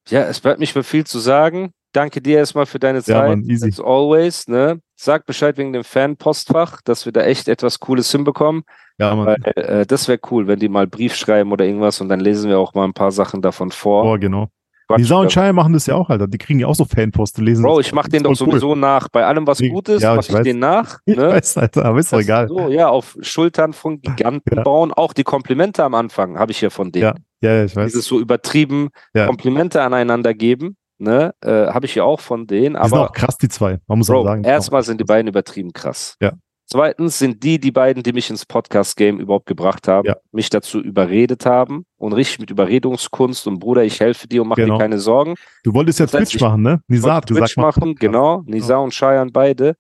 ja, 0.09 0.22
es 0.24 0.40
bleibt 0.40 0.61
nicht 0.61 0.74
mehr 0.74 0.85
viel 0.85 1.04
zu 1.04 1.18
sagen. 1.18 1.72
Danke 1.96 2.20
dir 2.20 2.37
erstmal 2.38 2.66
für 2.66 2.78
deine 2.78 2.98
Ja, 2.98 3.04
Zeit. 3.04 3.28
Mann, 3.30 3.42
easy. 3.44 3.68
As 3.68 3.80
always, 3.80 4.46
ne? 4.48 4.80
Sag 4.96 5.24
Bescheid 5.24 5.56
wegen 5.56 5.72
dem 5.72 5.82
Fan-Postfach, 5.82 6.82
dass 6.82 7.06
wir 7.06 7.12
da 7.12 7.22
echt 7.22 7.48
etwas 7.48 7.80
Cooles 7.80 8.12
hinbekommen. 8.12 8.64
Ja, 8.98 9.14
Mann. 9.14 9.26
Weil, 9.26 9.52
äh, 9.64 9.87
das 9.87 10.06
wäre 10.06 10.18
cool, 10.30 10.46
wenn 10.46 10.59
die 10.59 10.68
mal 10.68 10.87
Brief 10.87 11.14
schreiben 11.14 11.52
oder 11.52 11.64
irgendwas 11.64 12.00
und 12.02 12.09
dann 12.11 12.20
lesen 12.20 12.50
wir 12.50 12.59
auch 12.59 12.74
mal 12.74 12.85
ein 12.85 12.92
paar 12.92 13.12
Sachen 13.12 13.40
davon 13.40 13.70
vor. 13.70 14.02
Boah, 14.02 14.18
genau. 14.18 14.48
Quatsch, 14.88 14.98
Nisa 15.00 15.16
und 15.16 15.24
das- 15.24 15.32
Shai 15.32 15.52
machen 15.52 15.72
das 15.72 15.87
ja 15.87 15.94
auch, 15.96 16.11
Alter. 16.11 16.28
Die 16.28 16.38
kriegen 16.38 16.61
ja 16.61 16.66
auch 16.66 16.74
so 16.74 16.85
Fanpost 16.85 17.38
und 17.38 17.46
lesen. 17.46 17.64
Bro, 17.64 17.80
ich 17.80 17.92
mach 17.92 18.09
den 18.09 18.22
doch 18.22 18.30
cool. 18.30 18.37
sowieso 18.37 18.74
nach. 18.74 19.09
Bei 19.09 19.24
allem, 19.24 19.46
was 19.46 19.59
gut 19.59 19.88
ist, 19.88 20.02
ja, 20.02 20.14
mach 20.14 20.22
ich 20.22 20.28
ich, 20.35 20.40
den 20.42 20.59
nach. 20.61 20.98
Ich 21.06 21.16
Ne? 21.16 21.28
weiß, 21.28 21.56
Alter, 21.59 21.85
aber 21.87 21.98
ist 21.98 22.12
doch 22.12 22.20
egal. 22.20 22.46
So, 22.48 22.68
ja, 22.68 22.88
auf 22.88 23.16
Schultern 23.22 23.72
von 23.72 24.00
Giganten 24.02 24.54
Ja. 24.56 24.62
bauen. 24.62 24.92
Auch 24.92 25.12
die 25.12 25.24
Komplimente 25.24 25.82
am 25.82 25.94
Anfang 25.94 26.38
habe 26.38 26.52
ich 26.52 26.61
ja 26.61 26.70
von 26.70 26.92
denen. 26.92 27.02
Ja, 27.04 27.14
ja, 27.40 27.54
ja, 27.56 27.64
ich 27.64 27.74
weiß. 27.74 27.90
Dieses 27.92 28.04
so 28.06 28.20
übertrieben 28.20 28.90
Ja. 29.14 29.26
Komplimente 29.26 29.82
aneinander 29.82 30.35
geben, 30.35 30.76
ne, 30.98 31.35
äh, 31.42 31.66
habe 31.68 31.87
ich 31.87 31.94
ja 31.94 32.04
auch 32.04 32.20
von 32.20 32.46
denen. 32.46 32.74
die 32.74 32.82
sind 32.88 32.92
Aber 32.94 33.09
auch 33.09 33.12
krass, 33.12 33.37
die 33.38 33.48
zwei. 33.48 33.78
Man 33.87 33.98
muss 33.98 34.11
auch 34.11 34.14
Bro, 34.14 34.24
sagen. 34.24 34.44
erstmal 34.44 34.82
sind 34.82 35.00
die 35.00 35.04
beiden 35.04 35.28
übertrieben 35.28 35.72
krass. 35.72 36.16
Ja. 36.20 36.32
Zweitens 36.68 37.18
sind 37.20 37.44
die 37.44 37.61
die 37.61 37.70
beiden, 37.70 38.02
die 38.02 38.12
mich 38.12 38.28
ins 38.28 38.44
Podcast-Game 38.44 39.20
überhaupt 39.20 39.46
gebracht 39.46 39.87
haben, 39.87 40.06
Ja. 40.09 40.16
mich 40.32 40.50
dazu 40.50 40.80
überredet 40.80 41.46
haben 41.46 41.85
und 41.96 42.12
richtig 42.12 42.40
mit 42.40 42.50
Überredungskunst 42.50 43.46
und 43.46 43.61
Bruder, 43.61 43.85
ich 43.85 44.00
helfe 44.00 44.26
dir 44.26 44.42
und 44.42 44.48
mach 44.48 44.56
Genau. 44.56 44.74
dir 44.76 44.80
keine 44.80 44.98
Sorgen. 44.98 45.35
Du 45.62 45.72
wolltest 45.74 46.00
ja 46.00 46.06
Twitch 46.06 46.40
machen, 46.40 46.62
ne? 46.62 46.80
Nisa 46.88 47.14
hat 47.14 47.26
gesagt, 47.28 47.46
Twitch 47.46 47.56
mach 47.56 47.76
machen, 47.76 47.94
genau, 47.94 48.42
Nisa 48.46 48.78
und 48.78 48.92
Cheyenne 48.92 49.30
beide. 49.32 49.76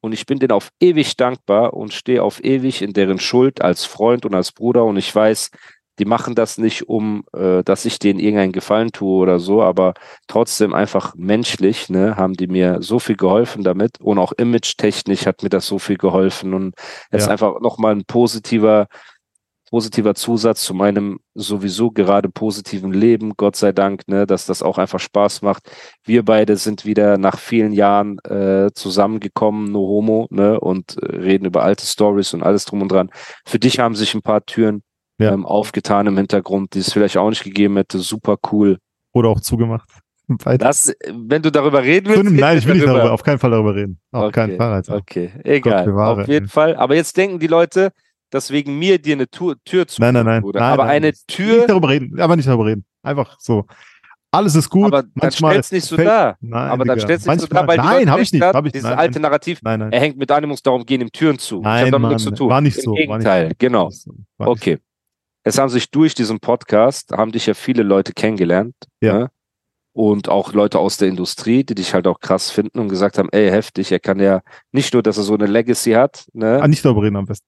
Und 0.00 0.12
ich 0.12 0.26
bin 0.26 0.38
denen 0.38 0.50
auf 0.52 0.70
ewig 0.80 1.16
dankbar 1.16 1.72
und 1.72 1.94
stehe 1.94 2.22
auf 2.22 2.44
ewig 2.44 2.82
in 2.82 2.92
deren 2.92 3.18
Schuld 3.18 3.62
als 3.62 3.84
Freund 3.86 4.26
und 4.26 4.34
als 4.34 4.52
Bruder. 4.52 4.84
Und 4.84 4.96
ich 4.98 5.14
weiß, 5.14 5.50
die 5.98 6.04
machen 6.04 6.34
das 6.34 6.58
nicht, 6.58 6.88
um, 6.88 7.24
äh, 7.32 7.62
dass 7.62 7.84
ich 7.84 7.98
denen 7.98 8.18
irgendeinen 8.18 8.52
Gefallen 8.52 8.90
tue 8.92 9.16
oder 9.22 9.38
so, 9.38 9.62
aber 9.62 9.94
trotzdem 10.26 10.74
einfach 10.74 11.14
menschlich, 11.16 11.88
ne, 11.90 12.16
haben 12.16 12.34
die 12.34 12.48
mir 12.48 12.78
so 12.82 12.98
viel 12.98 13.16
geholfen 13.16 13.62
damit. 13.64 14.00
Und 14.00 14.18
auch 14.18 14.32
image-technisch 14.32 15.26
hat 15.26 15.42
mir 15.42 15.50
das 15.50 15.66
so 15.66 15.78
viel 15.78 15.96
geholfen. 15.96 16.54
Und 16.54 16.74
es 17.10 17.22
ist 17.22 17.26
Ja. 17.26 17.32
einfach 17.32 17.60
nochmal 17.60 17.94
ein 17.94 18.04
positiver, 18.04 18.86
positiver 19.70 20.14
Zusatz 20.14 20.62
zu 20.64 20.74
meinem 20.74 21.18
sowieso 21.34 21.90
gerade 21.90 22.28
positiven 22.28 22.92
Leben, 22.92 23.32
Gott 23.36 23.56
sei 23.56 23.72
Dank, 23.72 24.06
ne, 24.08 24.26
dass 24.26 24.46
das 24.46 24.62
auch 24.62 24.78
einfach 24.78 25.00
Spaß 25.00 25.42
macht. 25.42 25.68
Wir 26.04 26.24
beide 26.24 26.56
sind 26.56 26.84
wieder 26.84 27.18
nach 27.18 27.38
vielen 27.38 27.72
Jahren 27.72 28.18
äh, 28.20 28.70
zusammengekommen, 28.74 29.72
no 29.72 29.80
homo, 29.80 30.26
ne, 30.30 30.60
und 30.60 30.96
äh, 31.02 31.16
reden 31.16 31.46
über 31.46 31.62
alte 31.64 31.86
Stories 31.86 32.34
und 32.34 32.42
alles 32.42 32.64
drum 32.66 32.82
und 32.82 32.92
dran. 32.92 33.10
Für 33.46 33.58
dich 33.58 33.78
haben 33.80 33.94
sich 33.96 34.14
ein 34.14 34.22
paar 34.22 34.44
Türen 34.46 34.82
Ja. 35.18 35.32
ähm, 35.32 35.46
aufgetan 35.46 36.06
im 36.08 36.16
Hintergrund, 36.16 36.74
die 36.74 36.80
es 36.80 36.92
vielleicht 36.92 37.16
auch 37.16 37.28
nicht 37.30 37.44
gegeben 37.44 37.76
hätte. 37.76 37.98
Super 37.98 38.36
cool. 38.52 38.78
Oder 39.12 39.28
auch 39.28 39.40
zugemacht. 39.40 39.88
Das, 40.58 40.90
wenn 41.12 41.42
du 41.42 41.52
darüber 41.52 41.82
reden 41.82 42.08
willst, 42.08 42.24
Nein, 42.32 42.56
ich 42.56 42.66
will 42.66 42.76
nicht 42.76 42.86
darüber, 42.86 43.12
auf 43.12 43.22
keinen 43.22 43.38
Fall 43.38 43.50
darüber 43.50 43.74
reden. 43.74 44.00
Auf 44.10 44.22
Okay, 44.24 44.32
keinen 44.32 44.56
Fall, 44.56 44.72
Alter. 44.72 44.96
Okay, 44.96 45.30
egal. 45.44 45.84
bewahre, 45.84 46.22
auf 46.22 46.28
jeden 46.28 46.46
ey. 46.46 46.50
Fall. 46.50 46.76
Aber 46.76 46.94
jetzt 46.94 47.14
denken 47.18 47.38
die 47.38 47.46
Leute, 47.46 47.90
dass 48.30 48.50
wegen 48.50 48.78
mir 48.78 48.98
dir 48.98 49.16
eine 49.16 49.28
Tür, 49.28 49.56
Tür 49.66 49.86
zu 49.86 50.00
Nein, 50.00 50.14
nein, 50.14 50.24
nein. 50.24 50.42
Nein 50.42 50.62
aber 50.62 50.84
nein, 50.84 50.92
eine 50.96 51.06
nicht 51.08 51.28
Tür, 51.28 51.66
darüber 51.66 51.90
reden, 51.90 52.18
aber 52.18 52.36
nicht 52.36 52.48
darüber 52.48 52.64
reden. 52.64 52.86
Einfach 53.02 53.36
so. 53.38 53.66
Alles 54.30 54.54
ist 54.54 54.70
gut. 54.70 54.86
aber 54.86 55.02
dann 55.02 55.12
manchmal 55.14 55.52
stellst 55.52 55.72
nicht 55.74 55.84
so 55.84 55.96
fällt- 55.96 56.08
dar. 56.08 56.38
Nein, 56.40 56.70
aber 56.70 56.84
dann 56.86 56.98
stellst 57.00 57.26
du 57.26 57.30
nicht 57.30 57.40
so 57.42 57.46
dar, 57.46 57.68
weil 57.68 57.76
Nein, 57.76 58.10
habe 58.10 58.22
ich 58.22 58.32
nicht. 58.32 58.42
Hab 58.42 58.64
ich, 58.64 58.72
Dieses 58.72 58.88
nein, 58.88 58.98
alte 58.98 59.12
nein, 59.20 59.22
Narrativ, 59.30 59.60
nein, 59.62 59.78
nein. 59.78 59.92
er 59.92 60.00
hängt 60.00 60.16
mit 60.16 60.30
Animus, 60.30 60.62
darum 60.62 60.86
gehen 60.86 61.02
ihm 61.02 61.12
Türen 61.12 61.38
zu. 61.38 61.58
ich 61.58 61.62
Nein, 61.64 61.80
habe 61.82 61.90
damit 61.90 62.00
Mann, 62.02 62.10
nichts 62.12 62.24
zu 62.24 62.30
tun. 62.30 62.48
war 62.48 62.62
nicht 62.62 62.78
Im 62.78 62.82
so, 62.82 62.90
nicht 62.92 63.00
Gegenteil, 63.08 63.48
so. 63.50 63.54
genau. 63.58 63.82
War 63.82 63.88
nicht 63.90 64.00
so, 64.00 64.10
war 64.38 64.48
nicht 64.48 64.56
Okay. 64.62 64.78
Es 65.44 65.58
haben 65.58 65.68
sich 65.68 65.90
durch 65.90 66.14
diesen 66.14 66.40
Podcast, 66.40 67.12
haben 67.12 67.32
dich 67.32 67.46
ja 67.46 67.54
viele 67.54 67.82
Leute 67.82 68.12
kennengelernt. 68.12 68.74
Ja. 69.00 69.18
Ne? 69.18 69.30
Und 69.92 70.28
auch 70.28 70.52
Leute 70.54 70.80
aus 70.80 70.96
der 70.96 71.06
Industrie, 71.08 71.62
die 71.62 71.76
dich 71.76 71.94
halt 71.94 72.08
auch 72.08 72.18
krass 72.18 72.50
finden 72.50 72.80
und 72.80 72.88
gesagt 72.88 73.16
haben, 73.16 73.28
ey, 73.30 73.48
heftig, 73.48 73.92
er 73.92 74.00
kann 74.00 74.18
ja 74.18 74.40
nicht 74.72 74.92
nur, 74.92 75.04
dass 75.04 75.18
er 75.18 75.22
so 75.22 75.34
eine 75.34 75.46
Legacy 75.46 75.92
hat, 75.92 76.26
ne? 76.32 76.60
Ah, 76.60 76.66
nicht 76.66 76.84
darüber 76.84 77.02
reden 77.02 77.16
am 77.16 77.26
besten. 77.26 77.46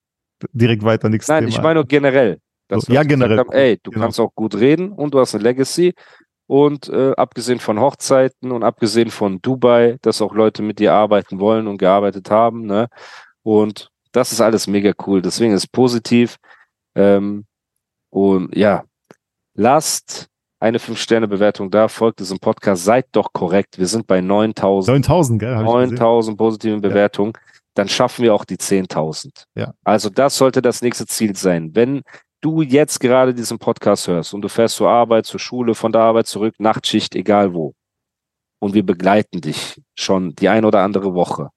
Direkt 0.53 0.83
weiter, 0.83 1.09
nichts 1.09 1.27
Nein, 1.27 1.47
ich 1.47 1.61
meine 1.61 1.75
nur 1.75 1.85
generell. 1.85 2.39
Dass 2.69 2.85
So, 2.85 2.93
ja, 2.93 3.03
generell. 3.03 3.37
Haben, 3.39 3.51
ey, 3.51 3.77
du 3.81 3.91
Genau. 3.91 4.05
kannst 4.05 4.19
auch 4.19 4.33
gut 4.33 4.55
reden 4.55 4.91
und 4.93 5.13
du 5.13 5.19
hast 5.19 5.35
eine 5.35 5.43
Legacy. 5.43 5.93
Und 6.49 6.87
äh, 6.87 7.11
abgesehen 7.17 7.59
von 7.59 7.79
Hochzeiten 7.81 8.51
und 8.53 8.63
abgesehen 8.63 9.09
von 9.09 9.41
Dubai, 9.41 9.97
dass 10.01 10.21
auch 10.21 10.33
Leute 10.33 10.61
mit 10.61 10.79
dir 10.79 10.93
arbeiten 10.93 11.41
wollen 11.41 11.67
und 11.67 11.77
gearbeitet 11.77 12.31
haben. 12.31 12.65
Ne? 12.65 12.87
Und 13.43 13.89
das 14.13 14.31
ist 14.31 14.39
alles 14.39 14.67
mega 14.67 14.93
cool. 15.05 15.21
Deswegen 15.21 15.51
ist 15.51 15.67
positiv. 15.73 16.37
Ähm, 16.95 17.45
und 18.09 18.55
ja, 18.55 18.83
lasst 19.53 20.29
eine 20.59 20.79
5-Sterne-Bewertung 20.79 21.69
da, 21.69 21.87
folgt 21.87 22.19
diesem 22.19 22.39
Podcast, 22.39 22.83
seid 22.83 23.07
doch 23.11 23.31
korrekt. 23.31 23.77
Wir 23.77 23.87
sind 23.87 24.07
bei 24.07 24.21
9000. 24.21 24.95
9000, 24.95 25.39
gell? 25.39 25.55
hab 25.55 25.61
ich 25.61 25.67
gesehen. 25.67 25.89
9000 25.89 26.37
positiven 26.37 26.81
Bewertungen, 26.81 27.33
dann 27.75 27.87
schaffen 27.87 28.23
wir 28.23 28.33
auch 28.33 28.45
die 28.45 28.57
10.000. 28.57 29.45
Ja. 29.55 29.73
Also 29.83 30.09
das 30.09 30.37
sollte 30.37 30.61
das 30.61 30.81
nächste 30.81 31.05
Ziel 31.05 31.35
sein. 31.35 31.75
Wenn 31.75 32.01
du 32.41 32.61
jetzt 32.61 32.99
gerade 32.99 33.33
diesen 33.33 33.59
Podcast 33.59 34.07
hörst 34.07 34.33
und 34.33 34.41
du 34.41 34.49
fährst 34.49 34.75
zur 34.75 34.89
Arbeit, 34.89 35.25
zur 35.25 35.39
Schule, 35.39 35.75
von 35.75 35.91
der 35.91 36.01
Arbeit 36.01 36.27
zurück, 36.27 36.55
Nachtschicht, 36.57 37.15
egal 37.15 37.53
wo, 37.53 37.73
und 38.59 38.73
wir 38.73 38.83
begleiten 38.83 39.41
dich 39.41 39.79
schon 39.95 40.33
die 40.33 40.49
ein 40.49 40.65
oder 40.65 40.81
andere 40.81 41.13
Woche, 41.13 41.49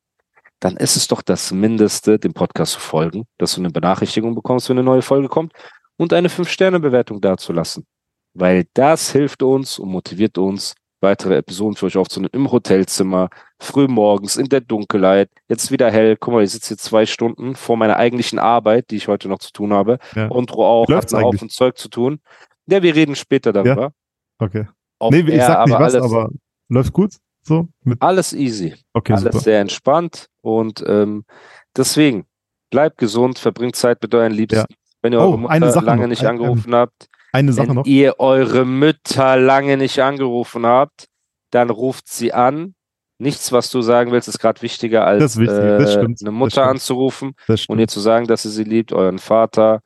dann 0.59 0.77
ist 0.77 0.97
es 0.97 1.09
doch 1.09 1.23
das 1.23 1.53
Mindeste, 1.53 2.19
dem 2.19 2.35
Podcast 2.35 2.73
zu 2.73 2.81
folgen, 2.81 3.25
dass 3.39 3.55
du 3.55 3.63
eine 3.63 3.71
Benachrichtigung 3.71 4.35
bekommst, 4.35 4.69
wenn 4.69 4.77
eine 4.77 4.85
neue 4.85 5.01
Folge 5.01 5.29
kommt 5.29 5.55
und 6.01 6.15
eine 6.15 6.29
5-Sterne-Bewertung 6.29 7.21
dazulassen. 7.21 7.85
Weil 8.33 8.65
das 8.73 9.13
hilft 9.13 9.43
uns 9.43 9.79
und 9.79 9.91
motiviert 9.91 10.39
uns, 10.39 10.75
weitere 11.03 11.37
Episoden 11.37 11.77
für 11.77 11.87
euch 11.87 11.99
aufzunehmen 11.99 12.31
im 12.33 12.51
Hotelzimmer, 12.51 13.29
früh 13.59 13.87
morgens, 13.87 14.37
in 14.37 14.49
der 14.49 14.63
Dunkelheit, 14.63 15.29
jetzt 15.49 15.71
wieder 15.71 15.91
hell. 15.91 16.17
Guck 16.17 16.33
mal, 16.33 16.43
ich 16.43 16.53
sitze 16.53 16.69
hier 16.69 16.79
zwei 16.79 17.05
Stunden 17.05 17.55
vor 17.55 17.77
meiner 17.77 17.97
eigentlichen 17.97 18.39
Arbeit, 18.39 18.91
die 18.91 18.97
ich 18.97 19.09
heute 19.09 19.29
noch 19.29 19.41
zu 19.41 19.53
tun 19.53 19.75
habe. 19.75 19.99
Ja. 20.15 20.29
Und 20.29 20.53
auch 20.53 20.89
hat 20.89 21.13
einen? 21.13 21.25
Haufen 21.25 21.51
Zeug 21.51 21.77
zu 21.77 21.91
tun. 21.91 22.21
Ja, 22.67 22.83
wir 22.83 22.95
reden 22.95 23.15
später 23.15 23.53
darüber. 23.53 23.93
Okay. 24.39 24.69
Ob 24.99 25.13
nee, 25.13 25.21
ich 25.21 25.35
er 25.35 25.47
sag 25.47 25.67
nicht 25.67 25.75
aber 25.75 25.85
was, 25.85 25.95
alles, 25.95 26.13
aber 26.13 26.31
läuft 26.71 26.95
gut? 26.95 27.17
So? 27.43 27.69
Alles 27.99 28.33
easy. 28.33 28.75
okay, 28.95 29.13
alles 29.13 29.25
super. 29.25 29.41
sehr 29.41 29.61
entspannt 29.61 30.29
und 30.41 30.83
ähm, 30.87 31.25
deswegen 31.77 32.25
bleibt 32.71 32.97
gesund, 32.97 33.39
verbringt 33.39 33.77
Zeit 33.77 34.01
mit 34.03 34.15
euren 34.15 34.33
Liebsten. 34.33 34.67
Ja. 34.71 34.80
Wenn 35.03 35.13
ihr 35.13 35.21
Oh, 35.21 35.25
eure 35.33 35.39
Mutter 35.39 35.83
lange 35.83 36.03
noch. 36.03 36.09
nicht 36.09 36.23
Ein- 36.23 36.29
angerufen 36.29 36.75
habt, 36.75 37.09
Eine 37.33 37.53
Sache 37.53 37.69
wenn 37.69 37.75
noch. 37.77 37.87
ihr 37.87 38.19
eure 38.19 38.65
Mütter 38.65 39.37
lange 39.37 39.77
nicht 39.77 39.99
angerufen 40.01 40.67
habt, 40.67 41.07
dann 41.51 41.71
ruft 41.71 42.09
sie 42.09 42.33
an. 42.33 42.75
Nichts, 43.19 43.53
was 43.53 43.71
du 43.71 43.83
sagen 43.83 44.13
willst, 44.13 44.29
ist 44.29 44.39
gerade 44.39 44.63
wichtiger 44.63 45.07
als 45.07 45.37
wichtig, 45.39 45.57
äh, 45.59 46.05
eine 46.23 46.31
Mutter 46.31 46.67
anzurufen 46.67 47.33
und 47.69 47.79
ihr 47.79 47.89
zu 47.89 48.01
sagen, 48.01 48.27
dass 48.27 48.45
ihr 48.47 48.51
sie 48.51 48.65
liebt, 48.65 48.93
euren 48.95 49.19
Vater 49.19 49.81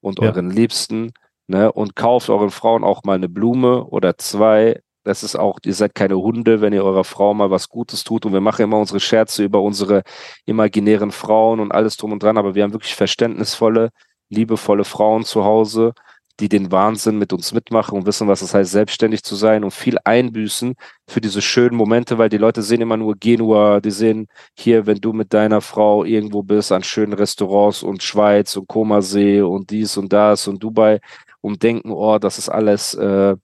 und 0.00 0.20
Ja. 0.20 0.28
euren 0.28 0.50
Liebsten, 0.50 1.12
ne? 1.48 1.70
Und 1.70 1.96
kauft 1.96 2.30
euren 2.30 2.50
Frauen 2.50 2.84
auch 2.84 3.04
mal 3.04 3.14
eine 3.16 3.28
Blume 3.28 3.84
oder 3.84 4.16
zwei. 4.16 4.80
Das 5.04 5.22
ist 5.22 5.36
auch, 5.36 5.58
ihr 5.64 5.74
seid 5.74 5.94
keine 5.94 6.16
Hunde, 6.16 6.60
wenn 6.62 6.72
ihr 6.72 6.84
eurer 6.84 7.04
Frau 7.04 7.34
mal 7.34 7.50
was 7.50 7.68
Gutes 7.68 8.04
tut. 8.04 8.24
Und 8.24 8.32
wir 8.32 8.40
machen 8.40 8.62
immer 8.62 8.78
unsere 8.78 9.00
Scherze 9.00 9.44
über 9.44 9.60
unsere 9.60 10.02
imaginären 10.46 11.10
Frauen 11.12 11.60
und 11.60 11.72
alles 11.72 11.96
drum 11.98 12.12
und 12.12 12.22
dran, 12.22 12.38
aber 12.38 12.54
wir 12.54 12.62
haben 12.62 12.72
wirklich 12.72 12.94
verständnisvolle, 12.94 13.90
liebevolle 14.30 14.84
Frauen 14.84 15.24
zu 15.24 15.44
Hause, 15.44 15.92
die 16.40 16.48
den 16.48 16.70
Wahnsinn 16.70 17.18
mit 17.18 17.32
uns 17.32 17.52
mitmachen 17.52 17.98
und 17.98 18.06
wissen, 18.06 18.28
was 18.28 18.42
es 18.42 18.54
heißt, 18.54 18.70
selbstständig 18.70 19.24
zu 19.24 19.34
sein 19.34 19.64
und 19.64 19.72
viel 19.72 19.98
einbüßen 20.04 20.74
für 21.08 21.20
diese 21.20 21.42
schönen 21.42 21.76
Momente, 21.76 22.18
weil 22.18 22.28
die 22.28 22.36
Leute 22.38 22.62
sehen 22.62 22.80
immer 22.80 22.96
nur 22.96 23.16
Genua, 23.16 23.80
die 23.80 23.90
sehen 23.90 24.28
hier, 24.56 24.86
wenn 24.86 25.00
du 25.00 25.12
mit 25.12 25.34
deiner 25.34 25.60
Frau 25.60 26.04
irgendwo 26.04 26.42
bist, 26.42 26.70
an 26.70 26.84
schönen 26.84 27.12
Restaurants 27.14 27.82
und 27.82 28.02
Schweiz 28.02 28.56
und 28.56 28.68
Komasee 28.68 29.42
und 29.42 29.70
dies 29.70 29.96
und 29.96 30.12
das 30.12 30.46
und 30.46 30.62
Dubai 30.62 31.00
und 31.40 31.62
denken, 31.62 31.90
oh, 31.90 32.18
das 32.18 32.38
ist 32.38 32.48
alles 32.48 32.94
äh, 32.94 33.36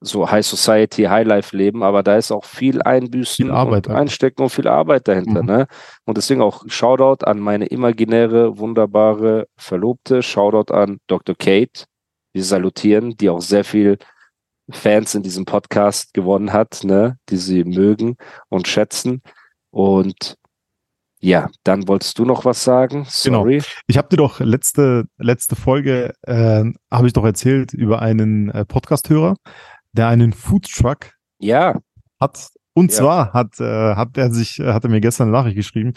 so 0.00 0.30
High 0.30 0.44
Society, 0.46 1.04
High 1.04 1.26
Life 1.26 1.54
Leben, 1.56 1.82
aber 1.82 2.02
da 2.02 2.16
ist 2.16 2.32
auch 2.32 2.44
viel 2.44 2.80
Einbüßen 2.82 3.44
Viel 3.46 3.50
Arbeit 3.52 3.86
und. 3.86 3.94
Einstecken 3.94 4.42
und 4.42 4.48
viel 4.50 4.66
Arbeit 4.68 5.06
dahinter, 5.08 5.42
Mhm. 5.42 5.48
ne? 5.48 5.66
Und 6.04 6.16
deswegen 6.16 6.40
auch 6.40 6.64
Shoutout 6.68 7.24
an 7.26 7.38
meine 7.38 7.66
imaginäre, 7.66 8.58
wunderbare 8.58 9.46
Verlobte, 9.56 10.22
Shoutout 10.22 10.72
an 10.72 10.98
Dr. 11.06 11.34
Kate, 11.36 11.84
wir 12.32 12.44
salutieren, 12.44 13.16
die 13.16 13.28
auch 13.28 13.40
sehr 13.42 13.64
viel 13.64 13.98
Fans 14.70 15.14
in 15.14 15.22
diesem 15.22 15.44
Podcast 15.44 16.14
gewonnen 16.14 16.52
hat, 16.52 16.80
ne, 16.84 17.18
die 17.28 17.36
sie 17.36 17.64
mögen 17.64 18.16
und 18.48 18.68
schätzen. 18.68 19.20
Und 19.70 20.36
ja, 21.20 21.50
dann 21.64 21.86
wolltest 21.88 22.18
du 22.18 22.24
noch 22.24 22.44
was 22.44 22.64
sagen? 22.64 23.06
Genau. 23.24 23.40
Sorry. 23.40 23.62
Ich 23.88 23.98
habe 23.98 24.08
dir 24.08 24.16
doch 24.16 24.40
letzte, 24.40 25.04
letzte 25.18 25.56
Folge, 25.56 26.14
äh, 26.22 26.64
habe 26.90 27.06
ich 27.06 27.12
doch 27.12 27.24
erzählt 27.24 27.74
über 27.74 28.00
einen 28.00 28.48
äh, 28.50 28.64
Podcast-Hörer, 28.64 29.36
der 29.92 30.08
einen 30.08 30.32
Foodtruck 30.32 31.12
Ja, 31.38 31.78
hat. 32.20 32.48
Und 32.74 32.92
Ja. 32.92 32.98
zwar 32.98 33.32
hat, 33.32 33.58
äh, 33.60 33.94
hat 33.94 34.16
er 34.16 34.32
sich, 34.32 34.58
äh, 34.60 34.72
hat 34.72 34.84
er 34.84 34.90
mir 34.90 35.00
gestern 35.00 35.24
eine 35.28 35.32
Nachricht 35.36 35.56
geschrieben, 35.56 35.94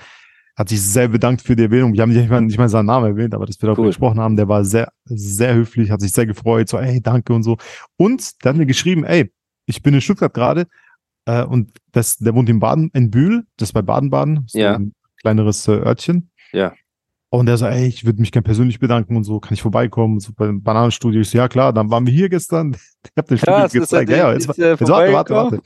hat 0.56 0.70
sich 0.70 0.82
sehr 0.82 1.08
bedankt 1.08 1.42
für 1.42 1.56
die 1.56 1.64
Erwähnung. 1.64 1.94
Wir 1.94 2.02
haben 2.02 2.12
nicht 2.14 2.30
mal, 2.30 2.42
nicht 2.42 2.58
mal 2.58 2.70
seinen 2.70 2.86
Namen 2.88 3.06
erwähnt, 3.08 3.34
aber 3.34 3.46
dass 3.46 3.62
wir 3.62 3.68
darüber 3.68 3.84
Cool. 3.84 3.90
gesprochen 3.90 4.20
haben, 4.20 4.36
der 4.36 4.48
war 4.48 4.64
sehr, 4.66 4.92
sehr 5.06 5.54
höflich, 5.56 5.92
hat 5.92 6.02
sich 6.02 6.12
sehr 6.12 6.26
gefreut, 6.26 6.70
so, 6.70 6.78
ey, 6.78 7.02
danke 7.02 7.34
und 7.34 7.44
so. 7.44 7.58
Und 7.98 8.44
der 8.44 8.50
hat 8.50 8.58
mir 8.58 8.66
geschrieben, 8.66 9.04
ey, 9.04 9.32
ich 9.66 9.82
bin 9.82 9.94
in 9.94 10.02
Stuttgart 10.02 10.34
gerade, 10.34 10.68
äh, 11.26 11.44
und 11.44 11.72
das, 11.92 12.18
der 12.18 12.34
wohnt 12.36 12.50
in 12.50 12.60
Baden, 12.60 12.90
in 12.94 13.10
Bühl, 13.12 13.46
das 13.58 13.70
ist 13.70 13.74
bei 13.74 13.82
Baden-Baden, 13.82 14.46
Ja. 14.54 14.76
ein 14.76 14.94
kleineres 15.22 15.68
äh, 15.68 15.72
Örtchen. 15.74 16.30
Ja. 16.52 16.74
Und 17.34 17.48
der 17.48 17.58
so, 17.58 17.66
ey, 17.66 17.88
ich 17.88 18.06
würde 18.06 18.22
mich 18.22 18.32
gerne 18.32 18.44
persönlich 18.44 18.80
bedanken 18.80 19.16
und 19.16 19.24
so, 19.24 19.40
kann 19.40 19.56
ich 19.56 19.64
vorbeikommen, 19.64 20.20
so 20.20 20.34
beim 20.34 20.62
Bananenstudio. 20.62 21.22
Ich 21.22 21.32
so, 21.32 21.40
ja 21.40 21.48
klar, 21.48 21.74
dann 21.74 21.90
waren 21.90 22.06
wir 22.06 22.14
hier 22.14 22.30
gestern. 22.30 22.78
Ich 23.06 23.12
hab 23.18 23.28
den 23.28 23.38
Studio 23.40 23.56
er 23.56 23.70
gezeigt. 23.70 24.10
Ja, 24.12 24.18
ja, 24.18 24.34
jetzt, 24.34 24.60
er 24.60 24.70
jetzt 24.70 24.88
warte, 24.88 25.14
warte, 25.14 25.34
warte. 25.34 25.62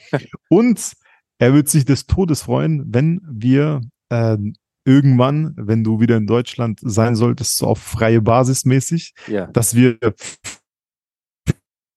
Und 0.49 0.93
er 1.39 1.53
wird 1.53 1.67
sich 1.67 1.84
des 1.84 2.08
Todes 2.08 2.41
freuen, 2.41 2.86
wenn 2.88 3.21
wir 3.30 3.82
äh, 4.10 4.38
irgendwann, 4.86 5.53
wenn 5.58 5.84
du 5.84 5.99
wieder 5.99 6.15
in 6.15 6.25
Deutschland 6.25 6.80
sein 6.82 7.15
solltest, 7.15 7.58
so 7.58 7.67
auf 7.67 7.80
freie 7.80 8.21
Basis 8.21 8.63
mäßig, 8.63 9.13
Ja, 9.27 9.47
dass 9.47 9.75
wir 9.75 9.99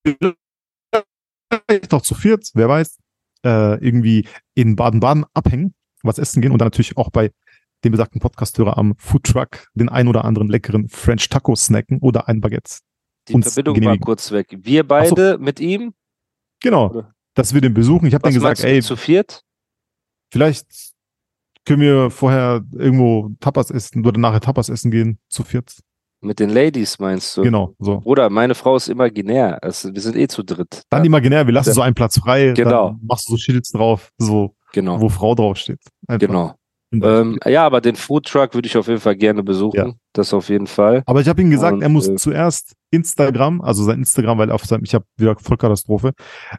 vielleicht 0.05 1.93
noch 1.93 2.03
zu 2.03 2.15
viert, 2.17 2.51
wer 2.55 2.69
weiß, 2.69 2.99
äh, 3.47 3.83
irgendwie 3.83 4.27
in 4.55 4.75
Baden-Baden 4.75 5.27
abhängen, 5.33 5.75
was 6.03 6.19
essen 6.19 6.43
gehen 6.43 6.51
und 6.51 6.59
dann 6.59 6.67
natürlich 6.67 6.97
auch 6.97 7.11
bei 7.11 7.31
dem 7.85 7.93
besagten 7.93 8.21
Podcasthörer 8.21 8.77
am 8.79 8.95
Foodtruck 8.99 9.69
den 9.75 9.89
ein 9.89 10.09
oder 10.09 10.25
anderen 10.25 10.49
leckeren 10.49 10.89
French 10.89 11.29
Taco 11.29 11.55
snacken 11.57 11.99
oder 12.01 12.29
ein 12.29 12.41
Baguette. 12.41 12.79
die 13.29 13.35
uns 13.35 13.47
Verbindung 13.55 13.75
war 13.75 13.81
genehmigen. 13.81 14.05
kurz 14.05 14.31
weg. 14.33 14.57
Wir 14.61 14.87
beide 14.87 15.39
mit 15.39 15.61
ihm? 15.61 15.95
Genau, 16.63 16.91
Oder? 16.91 17.15
dass 17.35 17.55
wir 17.55 17.61
den 17.61 17.73
besuchen. 17.75 18.07
Ich 18.07 18.15
habe 18.15 18.23
dann 18.23 18.35
gesagt, 18.35 18.63
ey, 18.65 18.83
zu 18.83 18.97
viert? 18.97 19.43
vielleicht 20.33 20.67
können 21.67 21.83
wir 21.83 22.11
vorher 22.11 22.65
irgendwo 22.73 23.31
Tapas 23.41 23.71
essen 23.71 24.05
oder 24.07 24.19
nachher 24.19 24.41
Tapas 24.41 24.69
essen 24.69 24.91
gehen, 24.91 25.19
zu 25.29 25.43
viert. 25.45 25.79
Mit 26.23 26.39
den 26.39 26.51
Ladies 26.51 26.99
meinst 26.99 27.35
du? 27.37 27.43
Genau, 27.43 27.75
so. 27.79 28.01
Bruder, 28.01 28.29
meine 28.29 28.55
Frau 28.55 28.77
ist 28.77 28.89
imaginär. 28.89 29.63
Also, 29.63 29.95
wir 29.95 30.01
sind 30.03 30.17
eh 30.17 30.29
zu 30.29 30.43
dritt. 30.43 30.83
Dann 30.91 31.03
Ja, 31.03 31.07
imaginär, 31.07 31.47
wir 31.47 31.55
lassen 31.55 31.71
Ja. 31.71 31.75
so 31.75 31.81
einen 31.81 31.95
Platz 31.95 32.19
frei, 32.19 32.53
Genau. 32.55 32.97
machst 33.03 33.27
du 33.29 33.33
so 33.33 33.37
Schilds 33.39 33.71
drauf, 33.73 34.13
so, 34.19 34.55
genau. 34.73 35.01
wo 35.01 35.09
Frau 35.09 35.35
draufsteht. 35.35 35.81
Einfach. 36.07 36.27
Genau. 36.27 36.55
Ähm, 36.93 37.39
ja, 37.47 37.65
aber 37.65 37.81
den 37.81 37.95
Foodtruck 37.95 38.55
würde 38.55 38.67
ich 38.67 38.77
auf 38.77 38.89
jeden 38.89 39.01
Fall 39.01 39.17
gerne 39.17 39.43
besuchen. 39.43 39.77
Ja. 39.77 39.93
Das 40.13 40.35
auf 40.35 40.49
jeden 40.49 40.67
Fall. 40.67 41.05
Aber 41.07 41.21
ich 41.21 41.29
habe 41.29 41.41
ihm 41.41 41.51
gesagt, 41.51 41.75
Und, 41.75 41.83
er 41.83 41.89
muss 41.89 42.09
äh, 42.09 42.17
zuerst 42.17 42.75
Instagram, 42.91 43.61
also 43.61 43.85
sein 43.85 44.01
Instagram, 44.01 44.39
weil 44.39 44.51
auf 44.51 44.65
seinem, 44.65 44.83
ich 44.83 44.95
habe 44.95 45.05
wieder 45.17 45.37
Vollkatastrophe. 45.37 46.13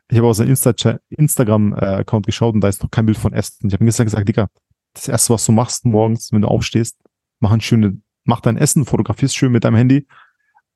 Ich 0.09 0.17
habe 0.17 0.27
auf 0.27 0.37
sein 0.37 0.47
Insta 0.47 0.73
Instagram-Account 1.09 2.25
geschaut 2.25 2.53
und 2.53 2.61
da 2.61 2.69
ist 2.69 2.81
noch 2.81 2.91
kein 2.91 3.05
Bild 3.05 3.17
von 3.17 3.33
Essen. 3.33 3.67
Ich 3.67 3.73
habe 3.73 3.83
ihm 3.83 3.87
gestern 3.87 4.05
gesagt, 4.05 4.27
Digga, 4.27 4.47
das 4.93 5.09
erste, 5.09 5.33
was 5.33 5.45
du 5.45 5.51
machst 5.51 5.85
morgens, 5.85 6.31
wenn 6.31 6.41
du 6.41 6.47
aufstehst, 6.47 6.97
mach 7.39 7.51
ein 7.51 7.61
schöne, 7.61 7.97
mach 8.23 8.39
dein 8.39 8.57
Essen, 8.57 8.85
fotografierst 8.85 9.35
schön 9.35 9.51
mit 9.51 9.65
deinem 9.65 9.75
Handy 9.75 10.07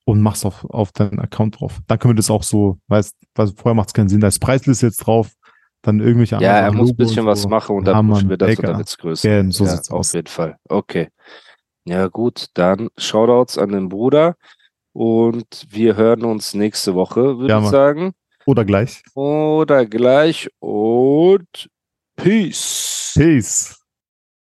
und 0.03 0.21
mach's 0.21 0.43
auf, 0.43 0.65
auf 0.65 0.91
deinen 0.91 1.19
Account 1.19 1.59
drauf. 1.59 1.79
Dann 1.87 1.97
können 1.99 2.11
wir 2.11 2.17
das 2.17 2.29
auch 2.29 2.43
so, 2.43 2.77
weißt, 2.87 3.15
weil 3.35 3.47
vorher 3.47 3.73
macht 3.73 3.89
es 3.89 3.93
keinen 3.93 4.09
Sinn, 4.09 4.19
da 4.19 4.27
ist 4.27 4.39
Preisliste 4.39 4.87
jetzt 4.87 4.97
drauf, 4.97 5.31
dann 5.85 5.99
irgendwelche 5.99 6.35
Ja, 6.35 6.41
er 6.41 6.57
anderen 6.67 6.77
muss 6.77 6.89
ein 6.91 6.95
bisschen 6.97 7.25
was 7.25 7.47
machen 7.47 7.75
und 7.77 7.85
dann 7.85 8.07
pushen 8.07 8.27
Mann, 8.27 8.29
wir 8.29 8.37
das 8.37 8.57
und 8.57 8.67
dann 8.67 8.77
wird's 8.77 8.97
größer. 8.97 9.29
Ja, 9.29 9.51
so 9.51 9.65
ja, 9.65 9.71
sieht's 9.71 9.89
auf 9.91 9.99
aus. 9.99 10.13
jeden 10.13 10.27
Fall. 10.27 10.57
Okay. 10.69 11.09
Ja, 11.85 12.07
gut, 12.07 12.47
dann 12.55 12.89
Shoutouts 12.97 13.57
an 13.57 13.69
den 13.69 13.89
Bruder 13.89 14.35
und 14.93 15.65
wir 15.69 15.95
hören 15.95 16.23
uns 16.23 16.53
nächste 16.53 16.95
Woche, 16.95 17.37
würde 17.37 17.49
Ja, 17.49 17.59
ich 17.59 17.67
sagen. 17.67 18.13
Oder 18.45 18.65
gleich. 18.65 19.03
Oder 19.13 19.85
gleich 19.85 20.49
und 20.59 21.69
Peace. 22.15 23.13
Peace. 23.15 23.84